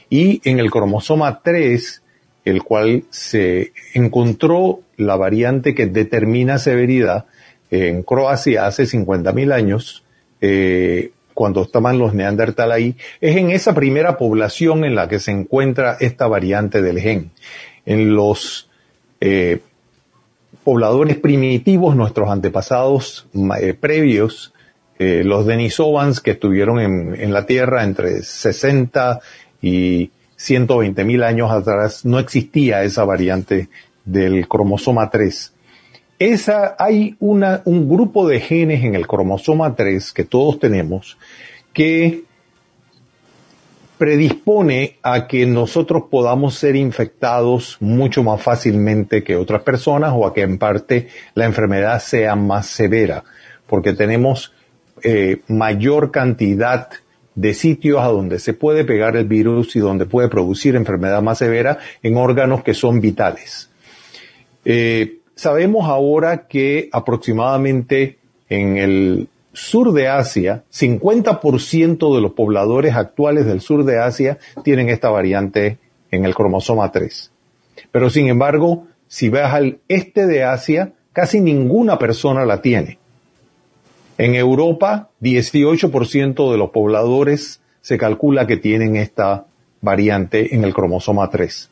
[0.09, 2.03] Y en el cromosoma 3
[2.45, 7.25] el cual se encontró la variante que determina severidad
[7.71, 10.03] en Croacia hace 50.000 años,
[10.39, 15.31] eh, cuando estaban los neandertal ahí, es en esa primera población en la que se
[15.31, 17.31] encuentra esta variante del gen.
[17.85, 18.69] En los
[19.27, 19.59] eh,
[20.63, 23.27] pobladores primitivos, nuestros antepasados
[23.59, 24.53] eh, previos,
[24.97, 29.19] los denisovans que estuvieron en, la Tierra entre 60
[29.61, 33.67] y 120 mil años atrás no existía esa variante
[34.05, 35.53] del cromosoma 3.
[36.17, 41.17] Esa, hay un grupo de genes en el cromosoma 3 que todos tenemos
[41.73, 42.23] que
[43.97, 50.33] predispone a que nosotros podamos ser infectados mucho más fácilmente que otras personas o a
[50.33, 53.23] que en parte la enfermedad sea más severa,
[53.67, 54.53] porque tenemos
[55.03, 56.89] eh, mayor cantidad
[57.35, 61.37] de sitios a donde se puede pegar el virus y donde puede producir enfermedad más
[61.37, 63.69] severa en órganos que son vitales.
[64.63, 68.17] Eh, sabemos ahora que aproximadamente
[68.49, 74.89] en el sur de Asia, 50% de los pobladores actuales del sur de Asia tienen
[74.89, 75.77] esta variante
[76.11, 77.31] en el cromosoma 3.
[77.91, 82.99] Pero sin embargo, si vas al este de Asia, casi ninguna persona la tiene.
[84.17, 89.45] En Europa, 18% de los pobladores se calcula que tienen esta
[89.81, 91.69] variante en el cromosoma 3.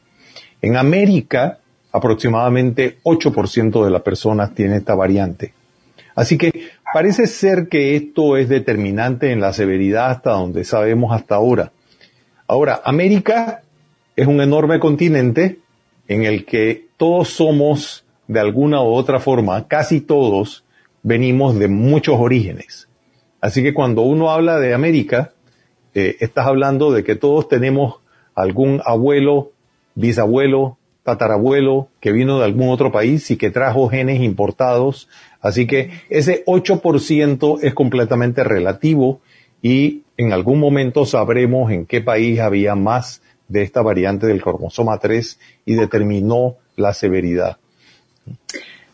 [0.61, 1.59] En América,
[1.91, 5.53] aproximadamente 8% de las personas tienen esta variante.
[6.15, 11.35] Así que parece ser que esto es determinante en la severidad hasta donde sabemos hasta
[11.35, 11.71] ahora.
[12.47, 13.63] Ahora, América
[14.15, 15.59] es un enorme continente
[16.07, 20.63] en el que todos somos, de alguna u otra forma, casi todos,
[21.01, 22.87] venimos de muchos orígenes.
[23.41, 25.33] Así que cuando uno habla de América,
[25.93, 27.95] eh, estás hablando de que todos tenemos
[28.35, 29.51] algún abuelo,
[29.95, 35.09] bisabuelo, tatarabuelo que vino de algún otro país y que trajo genes importados.
[35.43, 39.21] Así que ese 8% es completamente relativo
[39.61, 44.97] y en algún momento sabremos en qué país había más de esta variante del cromosoma
[44.97, 47.57] 3 y determinó la severidad.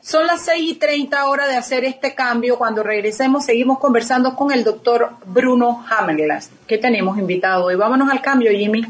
[0.02, 2.58] Son las 6 y 30 horas de hacer este cambio.
[2.58, 7.76] Cuando regresemos seguimos conversando con el doctor Bruno Hammerglass, que tenemos invitado hoy.
[7.76, 8.86] Vámonos al cambio, Jimmy.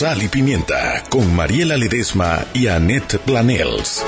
[0.00, 4.02] Sal y Pimienta con Mariela Ledesma y Annette Planels.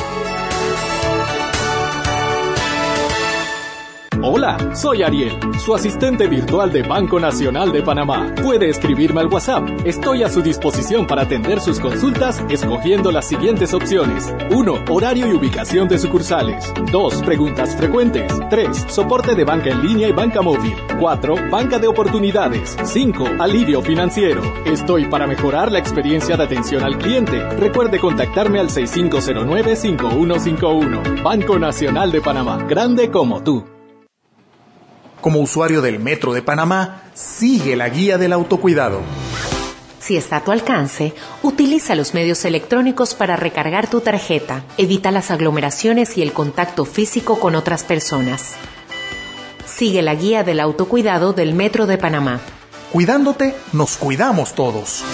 [4.24, 8.32] Hola, soy Ariel, su asistente virtual de Banco Nacional de Panamá.
[8.40, 9.68] Puede escribirme al WhatsApp.
[9.84, 14.32] Estoy a su disposición para atender sus consultas escogiendo las siguientes opciones.
[14.50, 14.84] 1.
[14.90, 16.72] Horario y ubicación de sucursales.
[16.92, 17.22] 2.
[17.24, 18.32] Preguntas frecuentes.
[18.48, 18.84] 3.
[18.86, 20.76] Soporte de banca en línea y banca móvil.
[21.00, 21.50] 4.
[21.50, 22.76] Banca de oportunidades.
[22.84, 23.24] 5.
[23.40, 24.42] Alivio financiero.
[24.64, 27.40] Estoy para mejorar la experiencia de atención al cliente.
[27.56, 31.24] Recuerde contactarme al 6509-5151.
[31.24, 32.58] Banco Nacional de Panamá.
[32.68, 33.71] Grande como tú.
[35.22, 39.02] Como usuario del Metro de Panamá, sigue la guía del autocuidado.
[40.00, 41.14] Si está a tu alcance,
[41.44, 44.64] utiliza los medios electrónicos para recargar tu tarjeta.
[44.78, 48.54] Evita las aglomeraciones y el contacto físico con otras personas.
[49.64, 52.40] Sigue la guía del autocuidado del Metro de Panamá.
[52.90, 55.04] Cuidándote, nos cuidamos todos.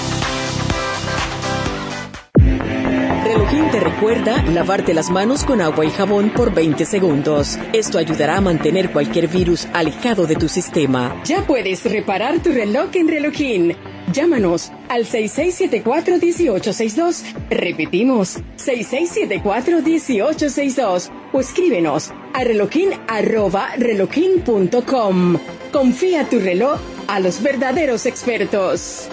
[3.48, 7.58] Relojín te recuerda lavarte las manos con agua y jabón por 20 segundos.
[7.72, 11.18] Esto ayudará a mantener cualquier virus alejado de tu sistema.
[11.24, 13.74] Ya puedes reparar tu reloj en Relojín.
[14.12, 17.22] Llámanos al 6674-1862.
[17.48, 21.10] Repetimos, 6674-1862.
[21.32, 25.38] O escríbenos a relojin arroba relojin.com.
[25.72, 29.08] Confía tu reloj a los verdaderos expertos.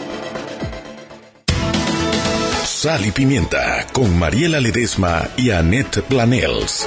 [2.76, 6.86] Sal y Pimienta con Mariela Ledesma y Annette Planels.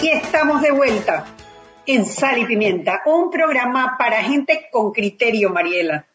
[0.00, 1.26] Y estamos de vuelta
[1.86, 6.06] en Sal y Pimienta, un programa para gente con criterio, Mariela.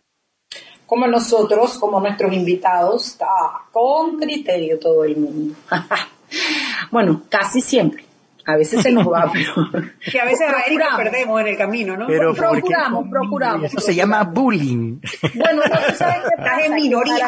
[0.86, 3.28] Como nosotros, como nuestros invitados, está
[3.74, 5.56] con criterio todo el mundo.
[6.92, 8.13] bueno, casi siempre.
[8.46, 9.70] A veces se nos va, pero...
[10.12, 12.08] Que a veces a Erika perdemos en el camino, ¿no?
[12.08, 13.66] Pero procuramos, procuramos.
[13.66, 15.00] Eso se llama bullying.
[15.34, 17.28] Bueno, no, tú sabes que Estás en minoría.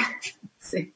[0.60, 0.94] Sí.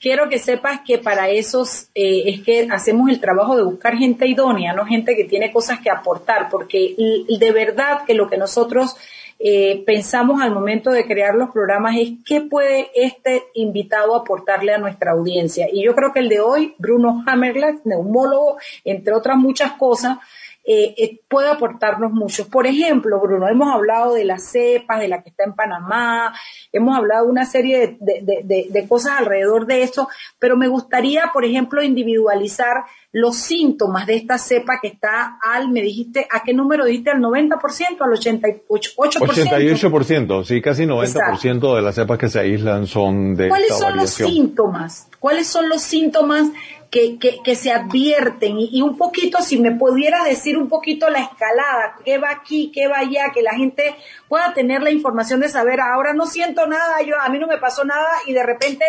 [0.00, 1.64] Quiero que sepas que para eso
[1.94, 5.80] eh, es que hacemos el trabajo de buscar gente idónea, no gente que tiene cosas
[5.80, 8.96] que aportar, porque de verdad que lo que nosotros
[9.38, 14.78] eh, pensamos al momento de crear los programas es qué puede este invitado aportarle a
[14.78, 15.68] nuestra audiencia.
[15.70, 20.18] Y yo creo que el de hoy, Bruno Hammerlack, neumólogo, entre otras muchas cosas,
[20.66, 22.48] eh, eh, puede aportarnos mucho.
[22.48, 26.34] Por ejemplo, Bruno, hemos hablado de las cepas, de la que está en Panamá,
[26.72, 30.08] hemos hablado de una serie de, de, de, de cosas alrededor de eso,
[30.38, 32.84] pero me gustaría, por ejemplo, individualizar
[33.14, 37.10] los síntomas de esta cepa que está al, me dijiste, ¿a qué número dijiste?
[37.10, 38.00] ¿Al 90%?
[38.00, 38.62] ¿Al 88%?
[38.66, 43.96] 88%, sí, casi 90% de las cepas que se aíslan son de ¿Cuáles esta son
[43.98, 45.08] los síntomas?
[45.20, 46.48] ¿Cuáles son los síntomas
[46.90, 48.56] que, que, que se advierten?
[48.58, 52.88] Y, un poquito, si me pudieras decir un poquito la escalada, qué va aquí, qué
[52.88, 53.94] va allá, que la gente
[54.28, 57.58] pueda tener la información de saber, ahora no siento nada, yo a mí no me
[57.58, 58.84] pasó nada y de repente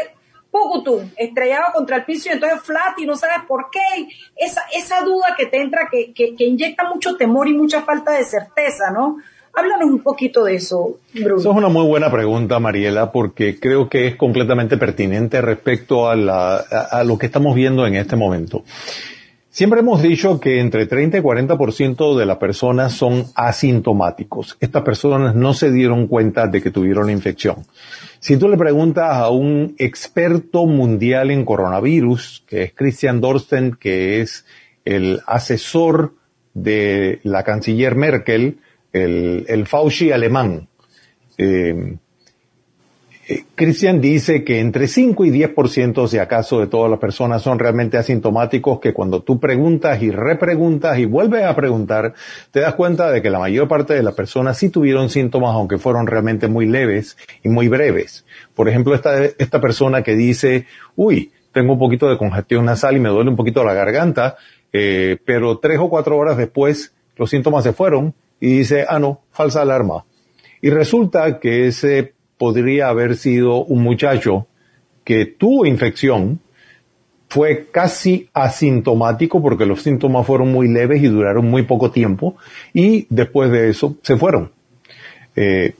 [0.56, 4.08] Pucutum, estrellado contra el piso y entonces flat y no sabes por qué.
[4.38, 8.14] Esa, esa duda que te entra, que, que, que inyecta mucho temor y mucha falta
[8.14, 9.18] de certeza, ¿no?
[9.56, 11.40] Háblanos un poquito de eso, Bruno.
[11.40, 16.16] Eso es una muy buena pregunta, Mariela, porque creo que es completamente pertinente respecto a,
[16.16, 18.64] la, a, lo que estamos viendo en este momento.
[19.50, 24.58] Siempre hemos dicho que entre 30 y 40% de las personas son asintomáticos.
[24.60, 27.66] Estas personas no se dieron cuenta de que tuvieron la infección.
[28.20, 34.20] Si tú le preguntas a un experto mundial en coronavirus, que es Christian Dorsten, que
[34.20, 34.46] es
[34.84, 36.16] el asesor
[36.54, 38.58] de la canciller Merkel,
[38.96, 40.70] el, el Fauci alemán,
[41.38, 41.98] eh,
[43.28, 47.60] eh, Christian dice que entre 5 y 10% si acaso de todas las personas son
[47.60, 52.14] realmente asintomáticos, que cuando tú preguntas y repreguntas y vuelves a preguntar,
[52.52, 55.78] te das cuenta de que la mayor parte de las personas sí tuvieron síntomas, aunque
[55.78, 58.26] fueron realmente muy leves y muy breves.
[58.54, 63.02] Por ejemplo, esta, esta persona que dice, uy, tengo un poquito de congestión nasal y
[63.02, 64.38] me duele un poquito la garganta,
[64.72, 69.22] eh, pero tres o cuatro horas después los síntomas se fueron y dice, ah, no,
[69.32, 70.06] falsa alarma.
[70.62, 74.48] Y resulta que ese podría haber sido un muchacho
[75.04, 76.40] que tuvo infección,
[77.28, 82.36] fue casi asintomático porque los síntomas fueron muy leves y duraron muy poco tiempo
[82.74, 84.52] y después de eso se fueron.
[85.36, 85.74] Eh,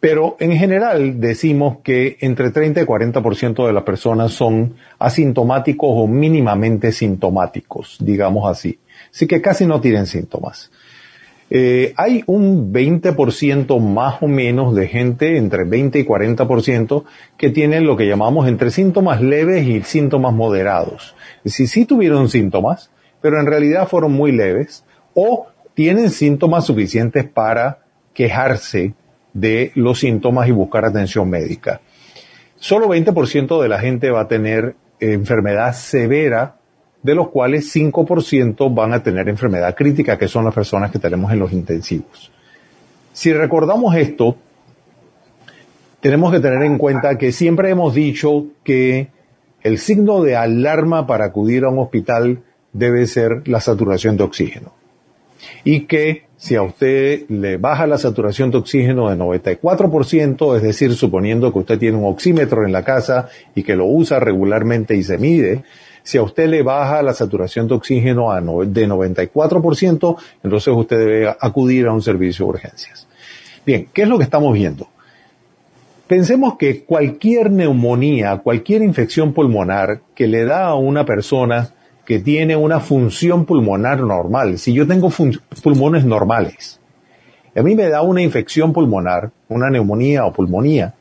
[0.00, 6.08] pero en general decimos que entre 30 y 40% de las personas son asintomáticos o
[6.08, 8.78] mínimamente sintomáticos, digamos así.
[9.12, 10.72] Así que casi no tienen síntomas.
[11.54, 17.04] Eh, hay un 20% más o menos de gente, entre 20 y 40%,
[17.36, 21.14] que tienen lo que llamamos entre síntomas leves y síntomas moderados.
[21.44, 22.90] Es decir, sí tuvieron síntomas,
[23.20, 27.80] pero en realidad fueron muy leves, o tienen síntomas suficientes para
[28.14, 28.94] quejarse
[29.34, 31.82] de los síntomas y buscar atención médica.
[32.56, 36.56] solo 20% de la gente va a tener enfermedad severa,
[37.02, 41.32] de los cuales 5% van a tener enfermedad crítica, que son las personas que tenemos
[41.32, 42.30] en los intensivos.
[43.12, 44.36] Si recordamos esto,
[46.00, 49.08] tenemos que tener en cuenta que siempre hemos dicho que
[49.62, 52.42] el signo de alarma para acudir a un hospital
[52.72, 54.72] debe ser la saturación de oxígeno.
[55.64, 60.94] Y que si a usted le baja la saturación de oxígeno de 94%, es decir,
[60.94, 65.02] suponiendo que usted tiene un oxímetro en la casa y que lo usa regularmente y
[65.04, 65.62] se mide,
[66.02, 71.36] si a usted le baja la saturación de oxígeno a de 94%, entonces usted debe
[71.40, 73.06] acudir a un servicio de urgencias.
[73.64, 74.88] Bien, ¿qué es lo que estamos viendo?
[76.06, 81.70] Pensemos que cualquier neumonía, cualquier infección pulmonar que le da a una persona
[82.04, 85.10] que tiene una función pulmonar normal, si yo tengo
[85.62, 86.80] pulmones normales,
[87.54, 90.94] a mí me da una infección pulmonar, una neumonía o pulmonía,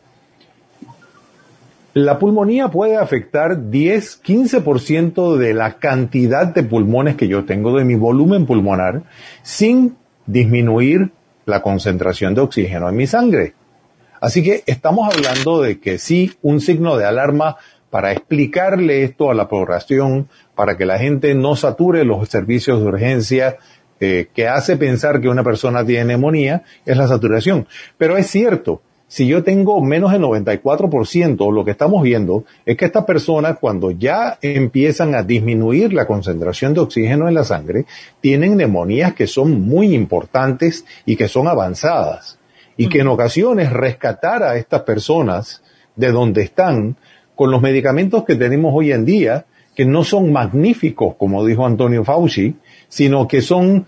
[1.94, 7.84] la pulmonía puede afectar 10, 15% de la cantidad de pulmones que yo tengo, de
[7.84, 9.04] mi volumen pulmonar,
[9.44, 11.12] sin disminuir
[11.46, 13.56] la concentración de oxígeno en mi sangre.
[14.22, 17.58] Así que estamos hablando de que sí, un signo de alarma
[17.90, 22.86] para explicarle esto a la población, para que la gente no sature los servicios de
[22.86, 23.58] urgencia
[24.00, 27.68] eh, que hace pensar que una persona tiene neumonía, es la saturación.
[27.98, 28.82] Pero es cierto,
[29.12, 33.92] si yo tengo menos del 94%, lo que estamos viendo es que estas personas cuando
[33.92, 37.84] ya empiezan a disminuir la concentración de oxígeno en la sangre,
[38.22, 42.40] tienen neumonías que son muy importantes y que son avanzadas.
[42.78, 45.62] Y que en ocasiones rescatar a estas personas
[45.98, 46.96] de donde están
[47.36, 49.46] con los medicamentos que tenemos hoy en día,
[49.76, 52.56] que no son magníficos, como dijo Antonio Fauci,
[52.88, 53.88] sino que son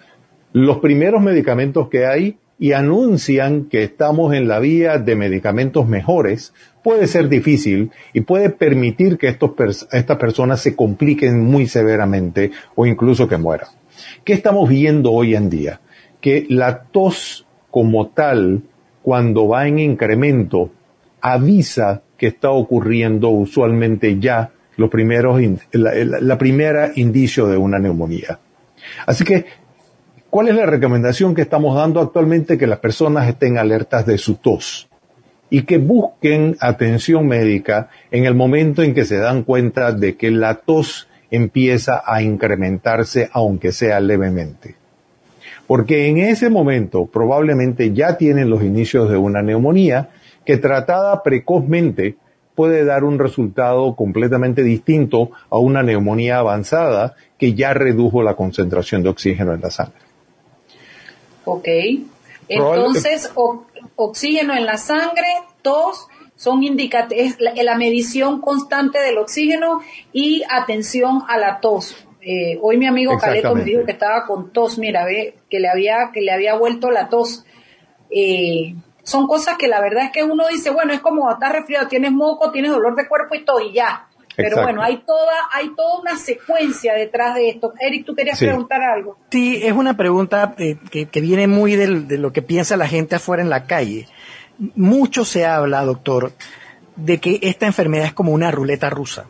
[0.51, 6.53] los primeros medicamentos que hay y anuncian que estamos en la vía de medicamentos mejores,
[6.83, 9.51] puede ser difícil y puede permitir que estos
[9.91, 13.69] estas personas se compliquen muy severamente o incluso que mueran.
[14.23, 15.81] ¿Qué estamos viendo hoy en día?
[16.21, 18.63] Que la tos como tal
[19.01, 20.71] cuando va en incremento,
[21.21, 25.41] avisa que está ocurriendo usualmente ya los primeros,
[25.71, 28.39] la, primera indicio de una neumonía.
[29.05, 29.45] Así que,
[30.33, 32.57] ¿cuál es la recomendación que estamos dando actualmente?
[32.57, 34.89] Que las personas estén alertas de su tos
[35.51, 40.31] y que busquen atención médica en el momento en que se dan cuenta de que
[40.31, 44.75] la tos empieza a incrementarse aunque sea levemente
[45.67, 50.09] porque en ese momento probablemente ya tienen los inicios de una neumonía
[50.45, 52.15] que tratada precozmente
[52.55, 59.03] puede dar un resultado completamente distinto a una neumonía avanzada que ya redujo la concentración
[59.03, 60.02] de oxígeno en la sangre.
[61.45, 61.67] Ok.
[62.47, 63.31] Entonces,
[63.95, 65.27] oxígeno en la sangre,
[65.61, 69.81] tos, son indicativos, la, la medición constante del oxígeno
[70.11, 71.95] y atención a la tos.
[72.21, 75.67] Eh, hoy mi amigo Caleto me dijo que estaba con tos, mira, ve, que le
[75.67, 77.45] había, que le había vuelto la tos.
[78.09, 81.87] Eh, son cosas que la verdad es que uno dice, bueno, es como estás resfriado,
[81.87, 84.07] tienes moco, tienes dolor de cuerpo y todo, y ya.
[84.35, 87.73] Pero bueno, hay toda, hay toda una secuencia detrás de esto.
[87.79, 89.17] Eric, tú querías preguntar algo.
[89.29, 93.15] Sí, es una pregunta eh, que, que, viene muy de lo que piensa la gente
[93.15, 94.07] afuera en la calle.
[94.75, 96.31] Mucho se habla, doctor,
[96.95, 99.25] de que esta enfermedad es como una ruleta rusa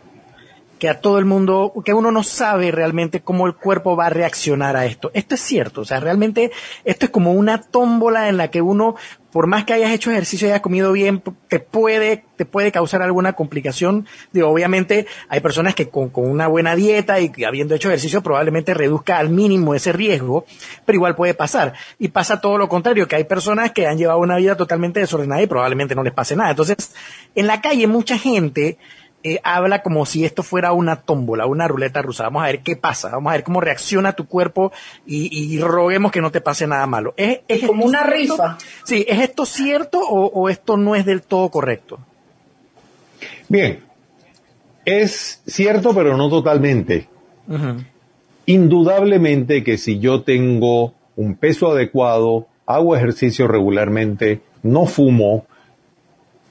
[0.84, 4.10] que a todo el mundo, que uno no sabe realmente cómo el cuerpo va a
[4.10, 5.12] reaccionar a esto.
[5.14, 6.52] Esto es cierto, o sea, realmente
[6.84, 8.98] esto es como una tómbola en la que uno,
[9.32, 13.02] por más que hayas hecho ejercicio y hayas comido bien, te puede, te puede causar
[13.02, 14.08] alguna complicación.
[14.34, 18.74] Digo, obviamente hay personas que con, con una buena dieta y habiendo hecho ejercicio probablemente
[18.74, 20.44] reduzca al mínimo ese riesgo,
[20.86, 21.76] pero igual puede pasar.
[21.98, 25.42] Y pasa todo lo contrario, que hay personas que han llevado una vida totalmente desordenada
[25.42, 26.50] y probablemente no les pase nada.
[26.50, 26.94] Entonces,
[27.36, 28.78] en la calle mucha gente,
[29.26, 32.24] eh, habla como si esto fuera una tómbola, una ruleta rusa.
[32.24, 34.74] Vamos a ver qué pasa, vamos a ver cómo reacciona tu cuerpo
[35.06, 37.14] y, roguemos que no te pase nada malo.
[37.16, 38.58] ¿Es, es como una rifa.
[38.84, 42.00] Sí, ¿es esto cierto o, esto no es del todo correcto?
[43.48, 43.80] Bien,
[44.84, 47.08] es cierto, pero no totalmente.
[48.46, 55.46] Indudablemente que si yo tengo un peso adecuado, hago ejercicio regularmente, no fumo,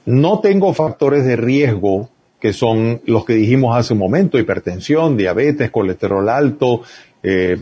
[0.05, 2.09] no tengo factores de riesgo
[2.43, 6.81] que son los que dijimos hace un momento, hipertensión, diabetes, colesterol alto,
[7.23, 7.57] eh,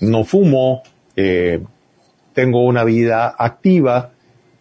[0.00, 0.82] no fumo,
[1.14, 1.62] eh,
[2.32, 4.10] tengo una vida activa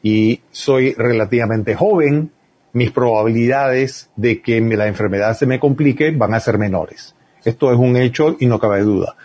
[0.03, 2.29] y soy relativamente joven,
[2.73, 7.15] mis probabilidades de que la enfermedad se me complique van a ser menores.
[7.43, 9.15] Esto es un hecho y no cabe duda.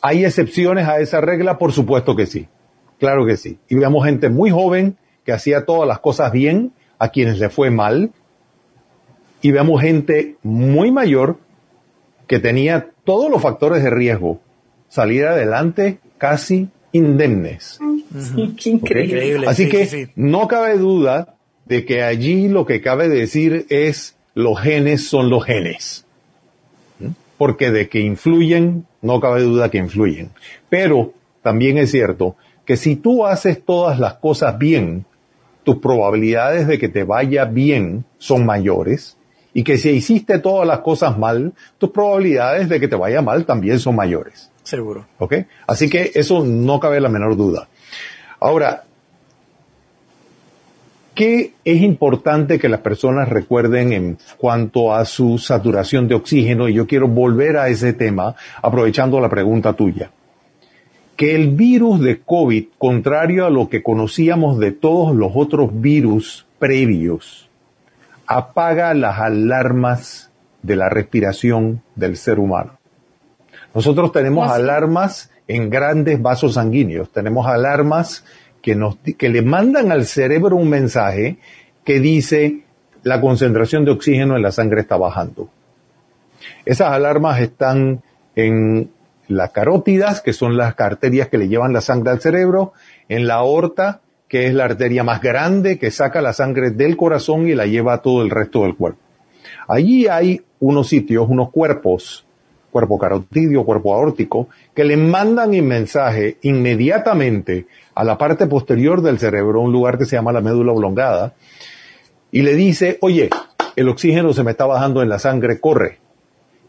[0.00, 1.58] ¿Hay excepciones a esa regla?
[1.58, 2.46] Por supuesto que sí.
[3.00, 3.58] Claro que sí.
[3.68, 7.72] Y vemos gente muy joven que hacía todas las cosas bien, a quienes le fue
[7.72, 8.12] mal,
[9.42, 11.36] y vemos gente muy mayor
[12.26, 14.40] que tenía todos los factores de riesgo
[14.88, 17.78] salir adelante casi indemnes.
[18.64, 19.46] increíble.
[19.46, 21.34] Así que no cabe duda
[21.66, 26.06] de que allí lo que cabe decir es los genes son los genes.
[27.00, 27.08] ¿Mm?
[27.36, 30.30] Porque de que influyen, no cabe duda que influyen.
[30.68, 31.12] Pero
[31.42, 35.04] también es cierto que si tú haces todas las cosas bien,
[35.64, 39.16] tus probabilidades de que te vaya bien son mayores
[39.54, 43.44] y que si hiciste todas las cosas mal, tus probabilidades de que te vaya mal
[43.44, 44.50] también son mayores.
[44.62, 45.06] Seguro.
[45.18, 45.34] ¿Ok?
[45.66, 47.68] Así que eso no cabe la menor duda.
[48.40, 48.84] Ahora,
[51.14, 56.68] ¿qué es importante que las personas recuerden en cuanto a su saturación de oxígeno?
[56.68, 60.10] Y yo quiero volver a ese tema aprovechando la pregunta tuya.
[61.16, 66.46] Que el virus de COVID, contrario a lo que conocíamos de todos los otros virus
[66.58, 67.50] previos,
[68.36, 70.30] apaga las alarmas
[70.62, 72.78] de la respiración del ser humano.
[73.74, 78.24] Nosotros tenemos alarmas en grandes vasos sanguíneos, tenemos alarmas
[78.60, 81.38] que, nos, que le mandan al cerebro un mensaje
[81.84, 82.64] que dice
[83.02, 85.48] la concentración de oxígeno en la sangre está bajando.
[86.64, 88.02] Esas alarmas están
[88.36, 88.90] en
[89.28, 92.72] las carótidas, que son las arterias que le llevan la sangre al cerebro,
[93.08, 94.00] en la aorta,
[94.32, 97.92] que es la arteria más grande que saca la sangre del corazón y la lleva
[97.92, 98.98] a todo el resto del cuerpo.
[99.68, 102.24] Allí hay unos sitios, unos cuerpos
[102.70, 109.18] cuerpo carotidio, cuerpo aórtico, que le mandan un mensaje inmediatamente a la parte posterior del
[109.18, 111.34] cerebro, un lugar que se llama la médula oblongada,
[112.30, 113.28] y le dice, oye,
[113.76, 115.98] el oxígeno se me está bajando en la sangre, corre.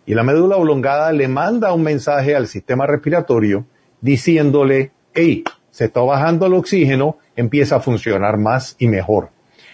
[0.06, 3.66] Y la médula oblongada le manda un mensaje al sistema respiratorio
[4.02, 9.30] diciéndole, hey, se está bajando el oxígeno, empieza a funcionar más y mejor.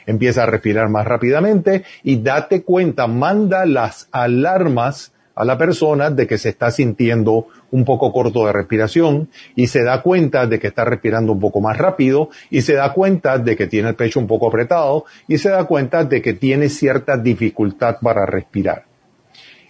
[0.06, 6.26] Empieza a respirar más rápidamente y date cuenta, manda las alarmas a la persona de
[6.26, 10.68] que se está sintiendo un poco corto de respiración y se da cuenta de que
[10.68, 14.22] está respirando un poco más rápido y se da cuenta de que tiene el pecho
[14.22, 18.86] un poco apretado y se da cuenta de que tiene cierta dificultad para respirar.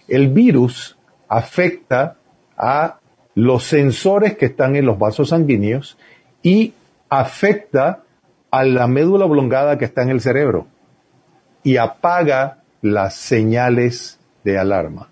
[0.06, 0.96] El virus
[1.28, 2.16] afecta
[2.56, 3.00] a
[3.34, 5.98] los sensores que están en los vasos sanguíneos
[6.42, 6.74] y
[7.08, 8.02] afecta
[8.50, 10.66] a la médula oblongada que está en el cerebro
[11.62, 15.08] y apaga las señales de alarma.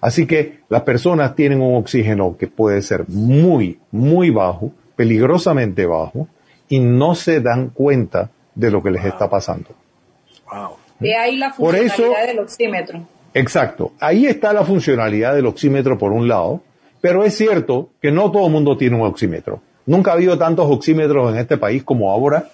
[0.00, 6.28] Así que las personas tienen un oxígeno que puede ser muy, muy bajo, peligrosamente bajo,
[6.68, 9.70] y no se dan cuenta de lo que les está pasando.
[10.50, 10.70] Wow.
[11.00, 13.06] Y ahí la funcionalidad del oxímetro.
[13.34, 13.92] Exacto.
[14.00, 16.62] Ahí está la funcionalidad del oxímetro por un lado,
[17.00, 19.60] pero es cierto que no todo el mundo tiene un oxímetro.
[19.86, 22.48] Nunca ha habido tantos oxímetros en este país como ahora,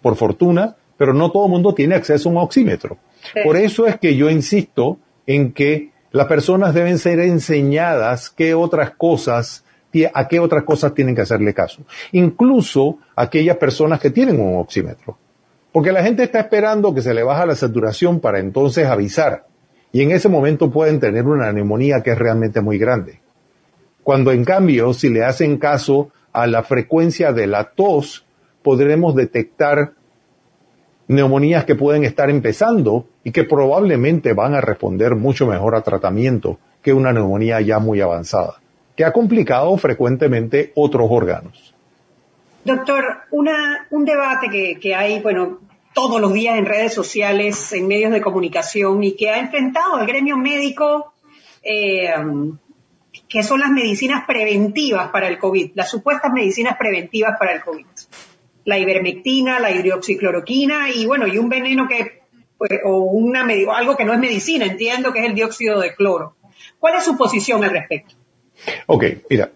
[0.00, 2.98] por fortuna, pero no todo el mundo tiene acceso a un oxímetro.
[3.44, 8.92] Por eso es que yo insisto en que las personas deben ser enseñadas qué otras
[8.92, 9.64] cosas,
[10.14, 11.82] a qué otras cosas tienen que hacerle caso.
[12.12, 15.16] Incluso aquellas personas que tienen un oxímetro.
[15.72, 19.46] Porque la gente está esperando que se le baja la saturación para entonces avisar.
[19.90, 23.20] Y en ese momento pueden tener una neumonía que es realmente muy grande.
[24.02, 28.24] Cuando en cambio, si le hacen caso a la frecuencia de la tos,
[28.62, 29.92] podremos detectar
[31.08, 36.58] neumonías que pueden estar empezando y que probablemente van a responder mucho mejor a tratamiento
[36.82, 38.60] que una neumonía ya muy avanzada,
[38.96, 41.74] que ha complicado frecuentemente otros órganos.
[42.64, 45.58] Doctor, una, un debate que, que hay, bueno,
[45.92, 50.06] todos los días en redes sociales, en medios de comunicación y que ha enfrentado el
[50.06, 51.12] gremio médico,
[51.62, 52.12] eh,
[53.32, 57.86] que son las medicinas preventivas para el COVID, las supuestas medicinas preventivas para el COVID
[58.64, 62.22] la ivermectina, la hidroxicloroquina y bueno, y un veneno que,
[62.56, 66.36] pues, o una, algo que no es medicina, entiendo que es el dióxido de cloro.
[66.78, 68.14] ¿Cuál es su posición al respecto?
[68.86, 69.50] Ok, mira,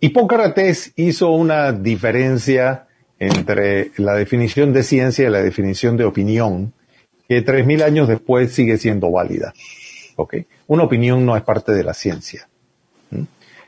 [0.00, 2.86] Hipócrates hizo una diferencia
[3.18, 6.72] entre la definición de ciencia y la definición de opinión,
[7.28, 9.52] que tres mil años después sigue siendo válida.
[10.14, 10.36] Ok,
[10.68, 12.48] una opinión no es parte de la ciencia.
[13.10, 13.22] ¿Mm?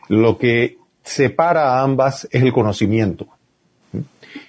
[0.09, 3.27] Lo que separa a ambas es el conocimiento.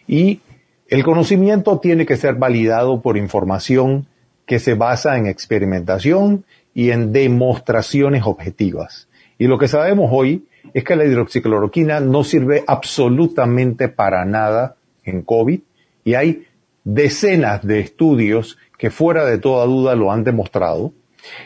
[0.08, 0.42] Y
[0.88, 4.06] el conocimiento tiene que ser validado por información
[4.46, 9.08] que se basa en experimentación y en demostraciones objetivas.
[9.38, 15.22] Y lo que sabemos hoy es que la hidroxicloroquina no sirve absolutamente para nada en
[15.22, 15.62] COVID
[16.04, 16.48] y hay
[16.84, 20.94] decenas de estudios que fuera de toda duda lo han demostrado.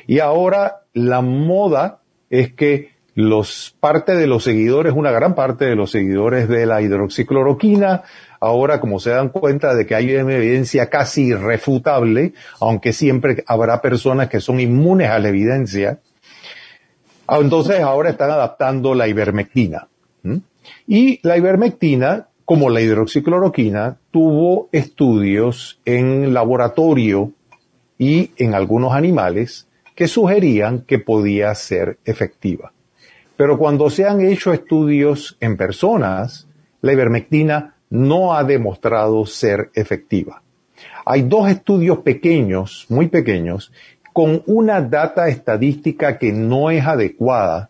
[0.07, 1.99] Y ahora la moda
[2.31, 6.81] es que los parte de los seguidores, una gran parte de los seguidores de la
[6.81, 8.03] hidroxicloroquina,
[8.39, 13.81] ahora como se dan cuenta de que hay una evidencia casi irrefutable, aunque siempre habrá
[13.81, 15.99] personas que son inmunes a la evidencia,
[17.27, 19.87] ah, entonces ahora están adaptando la ivermectina.
[20.87, 27.31] Y la ivermectina, como la hidroxicloroquina, tuvo estudios en laboratorio
[27.99, 32.73] y en algunos animales que sugerían que podía ser efectiva.
[33.37, 36.47] Pero cuando se han hecho estudios en personas,
[36.81, 40.41] la ivermectina no ha demostrado ser efectiva.
[41.05, 43.71] Hay dos estudios pequeños, muy pequeños,
[44.13, 47.69] con una data estadística que no es adecuada,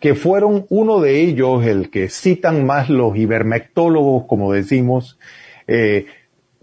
[0.00, 5.18] que fueron uno de ellos, el que citan más los ivermectólogos, como decimos,
[5.66, 6.06] eh,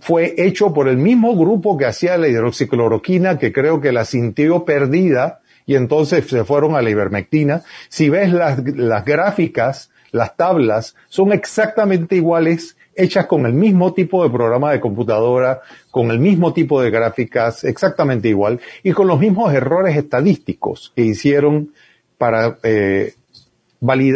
[0.04, 4.66] fue hecho por el mismo grupo que hacía la hidroxicloroquina, que creo que la sintió
[4.66, 7.62] perdida y entonces se fueron a la ivermectina.
[7.88, 8.62] Si ves las,
[9.06, 15.62] gráficas, las tablas, son exactamente iguales, hechas con el mismo tipo de programa de computadora,
[15.90, 21.04] con el mismo tipo de gráficas, exactamente igual, y con los mismos errores estadísticos que
[21.04, 21.72] hicieron
[22.18, 23.14] para eh,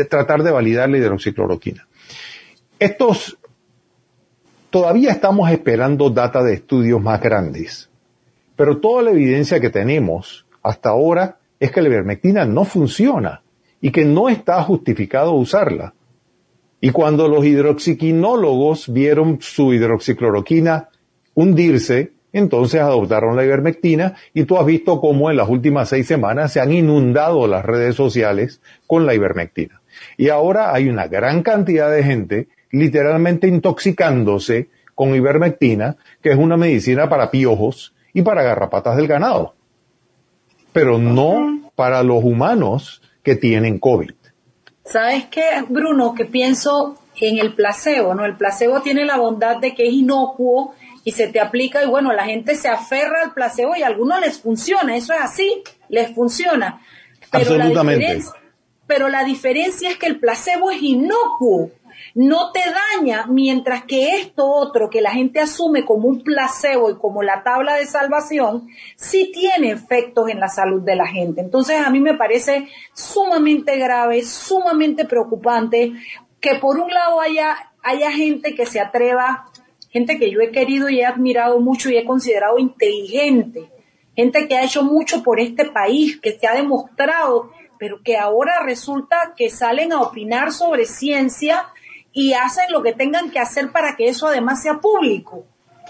[0.10, 1.88] tratar de validar la hidroxicloroquina.
[2.78, 3.38] Estos,
[4.70, 7.90] todavía estamos esperando data de estudios más grandes,
[8.56, 13.42] pero toda la evidencia que tenemos hasta ahora es que la ivermectina no funciona
[13.82, 15.94] y que no está justificado usarla.
[16.80, 20.90] Y cuando los hidroxiquinólogos vieron su hidroxicloroquina
[21.34, 26.54] hundirse, entonces adoptaron la ivermectina y tú has visto cómo en las últimas seis semanas
[26.54, 29.82] se han inundado las redes sociales con la ivermectina.
[30.18, 36.58] Y ahora hay una gran cantidad de gente literalmente intoxicándose con ivermectina, que es una
[36.58, 39.58] medicina para piojos y para garrapatas del ganado
[40.78, 44.12] pero no para los humanos que tienen COVID.
[44.86, 46.14] ¿Sabes qué, Bruno?
[46.14, 48.26] Que pienso en el placebo, ¿no?
[48.26, 52.14] El placebo tiene la bondad de que es inocuo y se te aplica y bueno,
[52.14, 56.14] la gente se aferra al placebo y a algunos les funciona, eso es así, les
[56.14, 56.80] funciona.
[57.32, 58.20] Pero Absolutamente.
[58.86, 61.72] pero la diferencia es que el placebo es inocuo
[62.18, 62.62] no te
[62.96, 67.44] daña, mientras que esto otro que la gente asume como un placebo y como la
[67.44, 71.42] tabla de salvación, sí tiene efectos en la salud de la gente.
[71.42, 75.94] Entonces a mí me parece sumamente grave, sumamente preocupante
[76.42, 79.52] que por un lado haya, haya gente que se atreva,
[79.92, 83.70] gente que yo he querido y he admirado mucho y he considerado inteligente,
[84.16, 88.64] gente que ha hecho mucho por este país, que se ha demostrado pero que ahora
[88.64, 91.68] resulta que salen a opinar sobre ciencia
[92.18, 95.46] y hacen lo que tengan que hacer para que eso además sea público.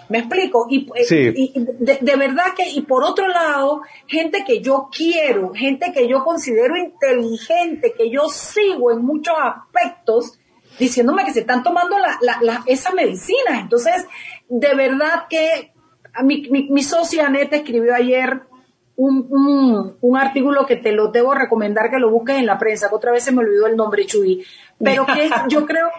[0.10, 0.68] ¿Me explico?
[0.70, 6.06] Y, eh, de, verdad que, y por otro lado, gente que yo quiero, gente que
[6.06, 10.38] yo considero inteligente, que yo sigo en muchos aspectos,
[10.78, 13.62] diciéndome que se están tomando la, la, esa medicina.
[13.62, 14.06] Entonces,
[14.50, 15.72] de verdad que
[16.14, 18.42] a mi, mi, socia Aneta escribió ayer
[18.98, 22.90] un, un, un, artículo que te lo debo recomendar que lo busques en la prensa,
[22.90, 24.46] que otra vez se me olvidó el nombre, Chuy,
[24.78, 25.90] pero que yo creo,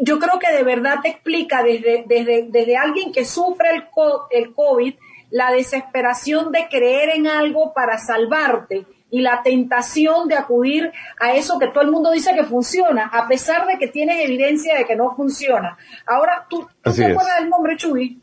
[0.00, 3.84] yo creo que de verdad te explica desde, desde, desde alguien que sufre el,
[4.30, 4.94] el COVID
[5.30, 11.58] la desesperación de creer en algo para salvarte y la tentación de acudir a eso
[11.58, 14.96] que todo el mundo dice que funciona, a pesar de que tienes evidencia de que
[14.96, 15.78] no funciona.
[16.06, 18.20] Ahora, ¿tú, te acuerdas del nombre, Chuy?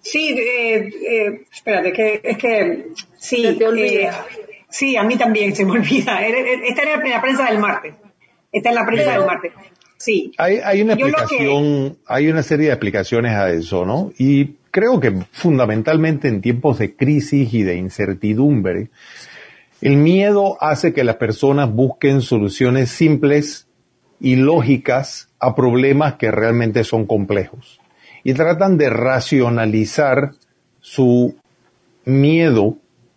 [0.00, 4.10] Sí, eh, eh, espérate, que, es que sí, eh,
[4.68, 6.20] sí, a mí también se me olvida.
[6.26, 7.94] Esta era la prensa del martes.
[8.52, 9.52] Esta es la prensa del martes.
[10.04, 10.32] Sí.
[10.36, 14.12] Hay, una explicación, hay una serie de explicaciones a eso, ¿no?
[14.18, 18.90] Y creo que fundamentalmente en tiempos de crisis y de incertidumbre,
[19.80, 23.66] el miedo hace que las personas busquen soluciones simples
[24.20, 27.80] y lógicas a problemas que realmente son complejos.
[28.24, 30.32] Y tratan de racionalizar
[30.80, 31.34] su
[32.04, 32.76] miedo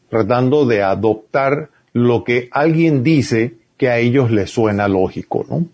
[0.09, 5.65] tratando de adoptar lo que alguien dice que a ellos les suena lógico, ¿no?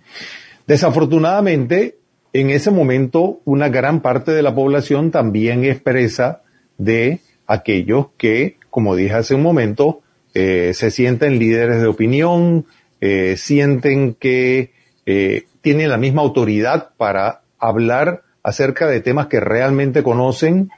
[0.73, 1.99] Desafortunadamente,
[2.33, 6.41] en ese momento, una gran parte de la población también es presa
[6.79, 10.01] de aquellos que, como dije hace un momento,
[10.33, 12.65] eh, se sienten líderes de opinión,
[13.01, 14.71] eh, sienten que
[15.05, 20.71] eh, tienen la misma autoridad para hablar acerca de temas que realmente conocen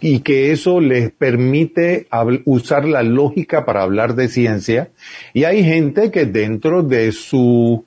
[0.00, 2.06] y que eso les permite
[2.44, 4.90] usar la lógica para hablar de ciencia.
[5.34, 7.84] Y hay gente que dentro de su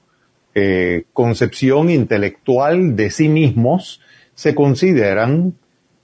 [0.55, 4.01] eh, concepción intelectual de sí mismos
[4.35, 5.53] se consideran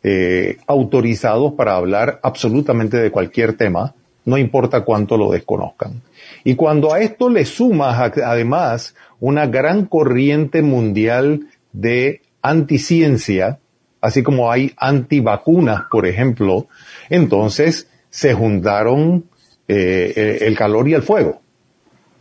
[0.03, 3.93] eh, autorizados para hablar absolutamente de cualquier tema
[4.29, 6.01] no importa cuánto lo desconozcan.
[6.43, 13.59] Y cuando a esto le sumas además una gran corriente mundial de anticiencia,
[14.01, 16.67] así como hay antivacunas, por ejemplo,
[17.09, 19.25] entonces se juntaron
[19.67, 21.41] eh, el calor y el fuego.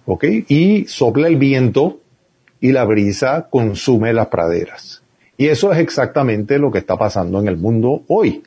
[0.07, 0.25] ¿Ok?
[0.49, 2.01] Y sopla el viento
[2.61, 5.03] y la brisa consume las praderas.
[5.37, 8.43] Y eso es exactamente lo que está pasando en el mundo hoy.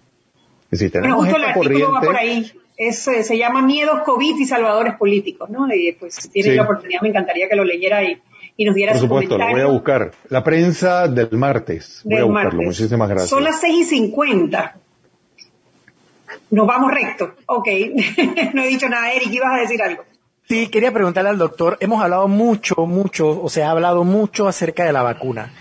[0.70, 2.51] Es decir, tenemos esta el corriente, va por ahí.
[2.78, 5.68] Eh, se llama Miedos COVID y Salvadores Políticos, ¿no?
[5.74, 8.20] Y pues si tiene la oportunidad me encantaría que lo leyera y,
[8.57, 10.12] y nos diera Por supuesto, lo voy a buscar.
[10.30, 12.01] La prensa del martes.
[12.03, 12.62] Voy a buscarlo.
[12.64, 13.30] Muchísimas gracias.
[13.30, 14.78] Son las seis y cincuenta.
[16.49, 17.36] Nos vamos recto.
[17.45, 17.68] Ok.
[18.53, 19.14] no he dicho nada.
[19.14, 20.03] Eric, ibas a decir algo.
[20.52, 21.78] Sí, quería preguntarle al doctor.
[21.80, 25.54] Hemos hablado mucho, mucho, o sea, ha hablado mucho acerca de la vacuna.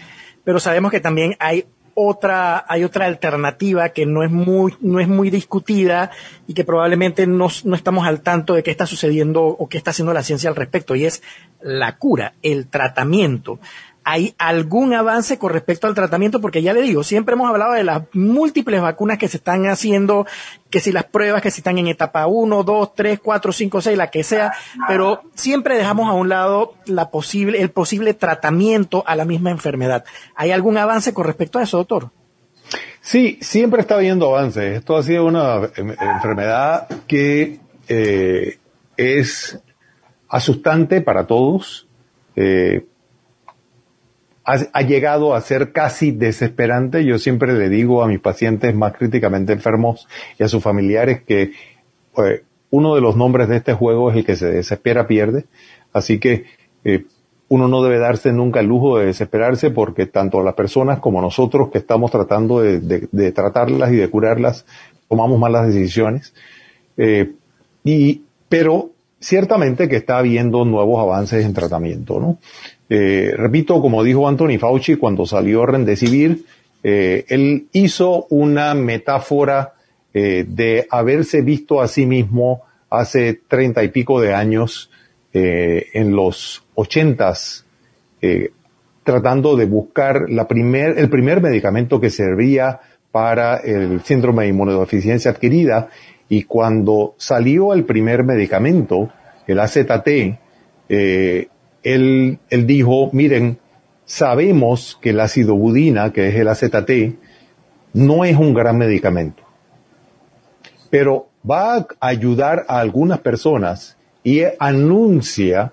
[0.43, 5.07] Pero sabemos que también hay otra, hay otra alternativa que no es muy, no es
[5.07, 6.11] muy discutida
[6.49, 9.93] y que probablemente no, no estamos al tanto de qué está sucediendo o qué está
[9.93, 11.23] haciendo la ciencia al respecto, y es
[11.61, 13.61] la cura, el tratamiento.
[14.03, 16.41] ¿Hay algún avance con respecto al tratamiento?
[16.41, 20.27] Porque ya le digo, siempre hemos hablado de las múltiples vacunas que se están haciendo,
[20.71, 23.99] que si las pruebas, que si están en etapa 1, 2, 3, 4, 5, 6,
[23.99, 24.53] la que sea,
[24.89, 30.05] pero siempre dejamos a un lado la posible, el posible tratamiento a la misma enfermedad.
[30.35, 32.11] ¿Hay algún avance con respecto a eso, doctor?
[33.01, 34.77] Sí, siempre está habiendo avances.
[34.77, 38.59] Esto ha sido una enfermedad que eh,
[38.97, 39.59] es
[40.29, 41.89] asustante para todos.
[42.37, 42.87] Eh,
[44.73, 47.05] ha, llegado a ser casi desesperante.
[47.05, 51.53] Yo siempre le digo a mis pacientes más críticamente enfermos y a sus familiares que
[52.15, 55.45] pues, uno de los nombres de este juego es el que se desespera pierde.
[55.93, 56.45] Así que
[56.85, 57.05] eh,
[57.49, 61.71] uno no debe darse nunca el lujo de desesperarse porque tanto las personas como nosotros
[61.71, 64.67] que estamos tratando de, tratarlas y de curarlas
[65.09, 66.33] tomamos malas decisiones.
[66.97, 67.33] Eh,
[67.85, 72.39] y, pero ciertamente que está habiendo nuevos avances en tratamiento, ¿no?
[72.93, 76.45] Eh, repito, como dijo Anthony Fauci cuando salió Rendecibir,
[76.83, 79.75] eh, él hizo una metáfora
[80.13, 84.91] eh, de haberse visto a sí mismo hace treinta y pico de años
[85.33, 87.65] eh, en los ochentas,
[89.05, 92.81] tratando de buscar el primer medicamento que servía
[93.11, 95.89] para el síndrome de inmunodeficiencia adquirida.
[96.29, 99.11] Y cuando salió el primer medicamento,
[99.47, 100.09] el AZT,
[100.89, 101.49] eh,
[101.83, 103.59] él, él dijo, miren,
[104.05, 106.91] sabemos que el ácido budina, que es el AZT,
[107.93, 109.43] no es un gran medicamento,
[110.91, 115.73] pero va a ayudar a algunas personas y anuncia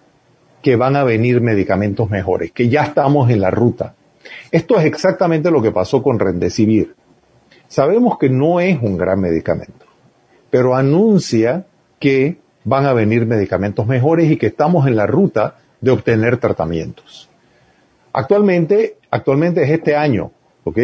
[0.62, 3.96] que van a venir medicamentos mejores, que ya estamos en la ruta.
[4.52, 6.96] Esto es exactamente lo que pasó con Rendecibir.
[7.68, 9.86] Sabemos que no es un gran medicamento,
[10.50, 11.66] pero anuncia
[12.00, 17.30] que van a venir medicamentos mejores y que estamos en la ruta de obtener tratamientos.
[18.14, 20.32] Actualmente, actualmente es este año,
[20.64, 20.78] ¿ok?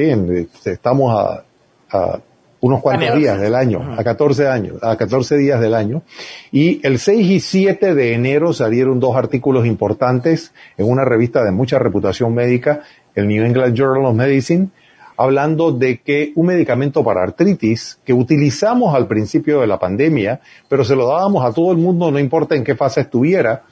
[0.65, 1.43] estamos
[1.89, 2.19] a,
[2.61, 6.03] unos cuantos días del año, a 14 años, a 14 días del año.
[6.51, 11.51] Y el 6 y 7 de enero salieron dos artículos importantes en una revista de
[11.51, 12.81] mucha reputación médica,
[13.15, 14.69] el New England Journal of Medicine,
[15.17, 20.39] hablando de que un medicamento para artritis que utilizamos al principio de la pandemia,
[20.69, 23.63] pero se lo dábamos a todo el mundo, no importa en qué fase estuviera,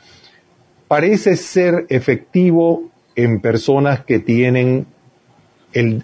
[0.91, 4.87] parece ser efectivo en personas que tienen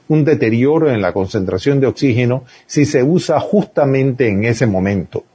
[0.08, 5.26] un deterioro en la concentración de oxígeno si se usa justamente en ese momento,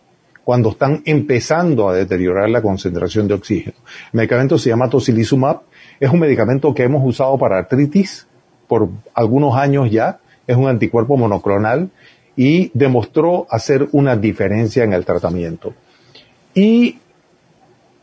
[0.42, 3.76] cuando están empezando a deteriorar la concentración de oxígeno.
[4.14, 5.60] El medicamento se llama tocilizumab,
[6.00, 8.26] es un medicamento que hemos usado para artritis
[8.66, 11.90] por algunos años ya, es un anticuerpo monoclonal
[12.36, 15.74] y demostró hacer una diferencia en el tratamiento.
[16.54, 17.00] Y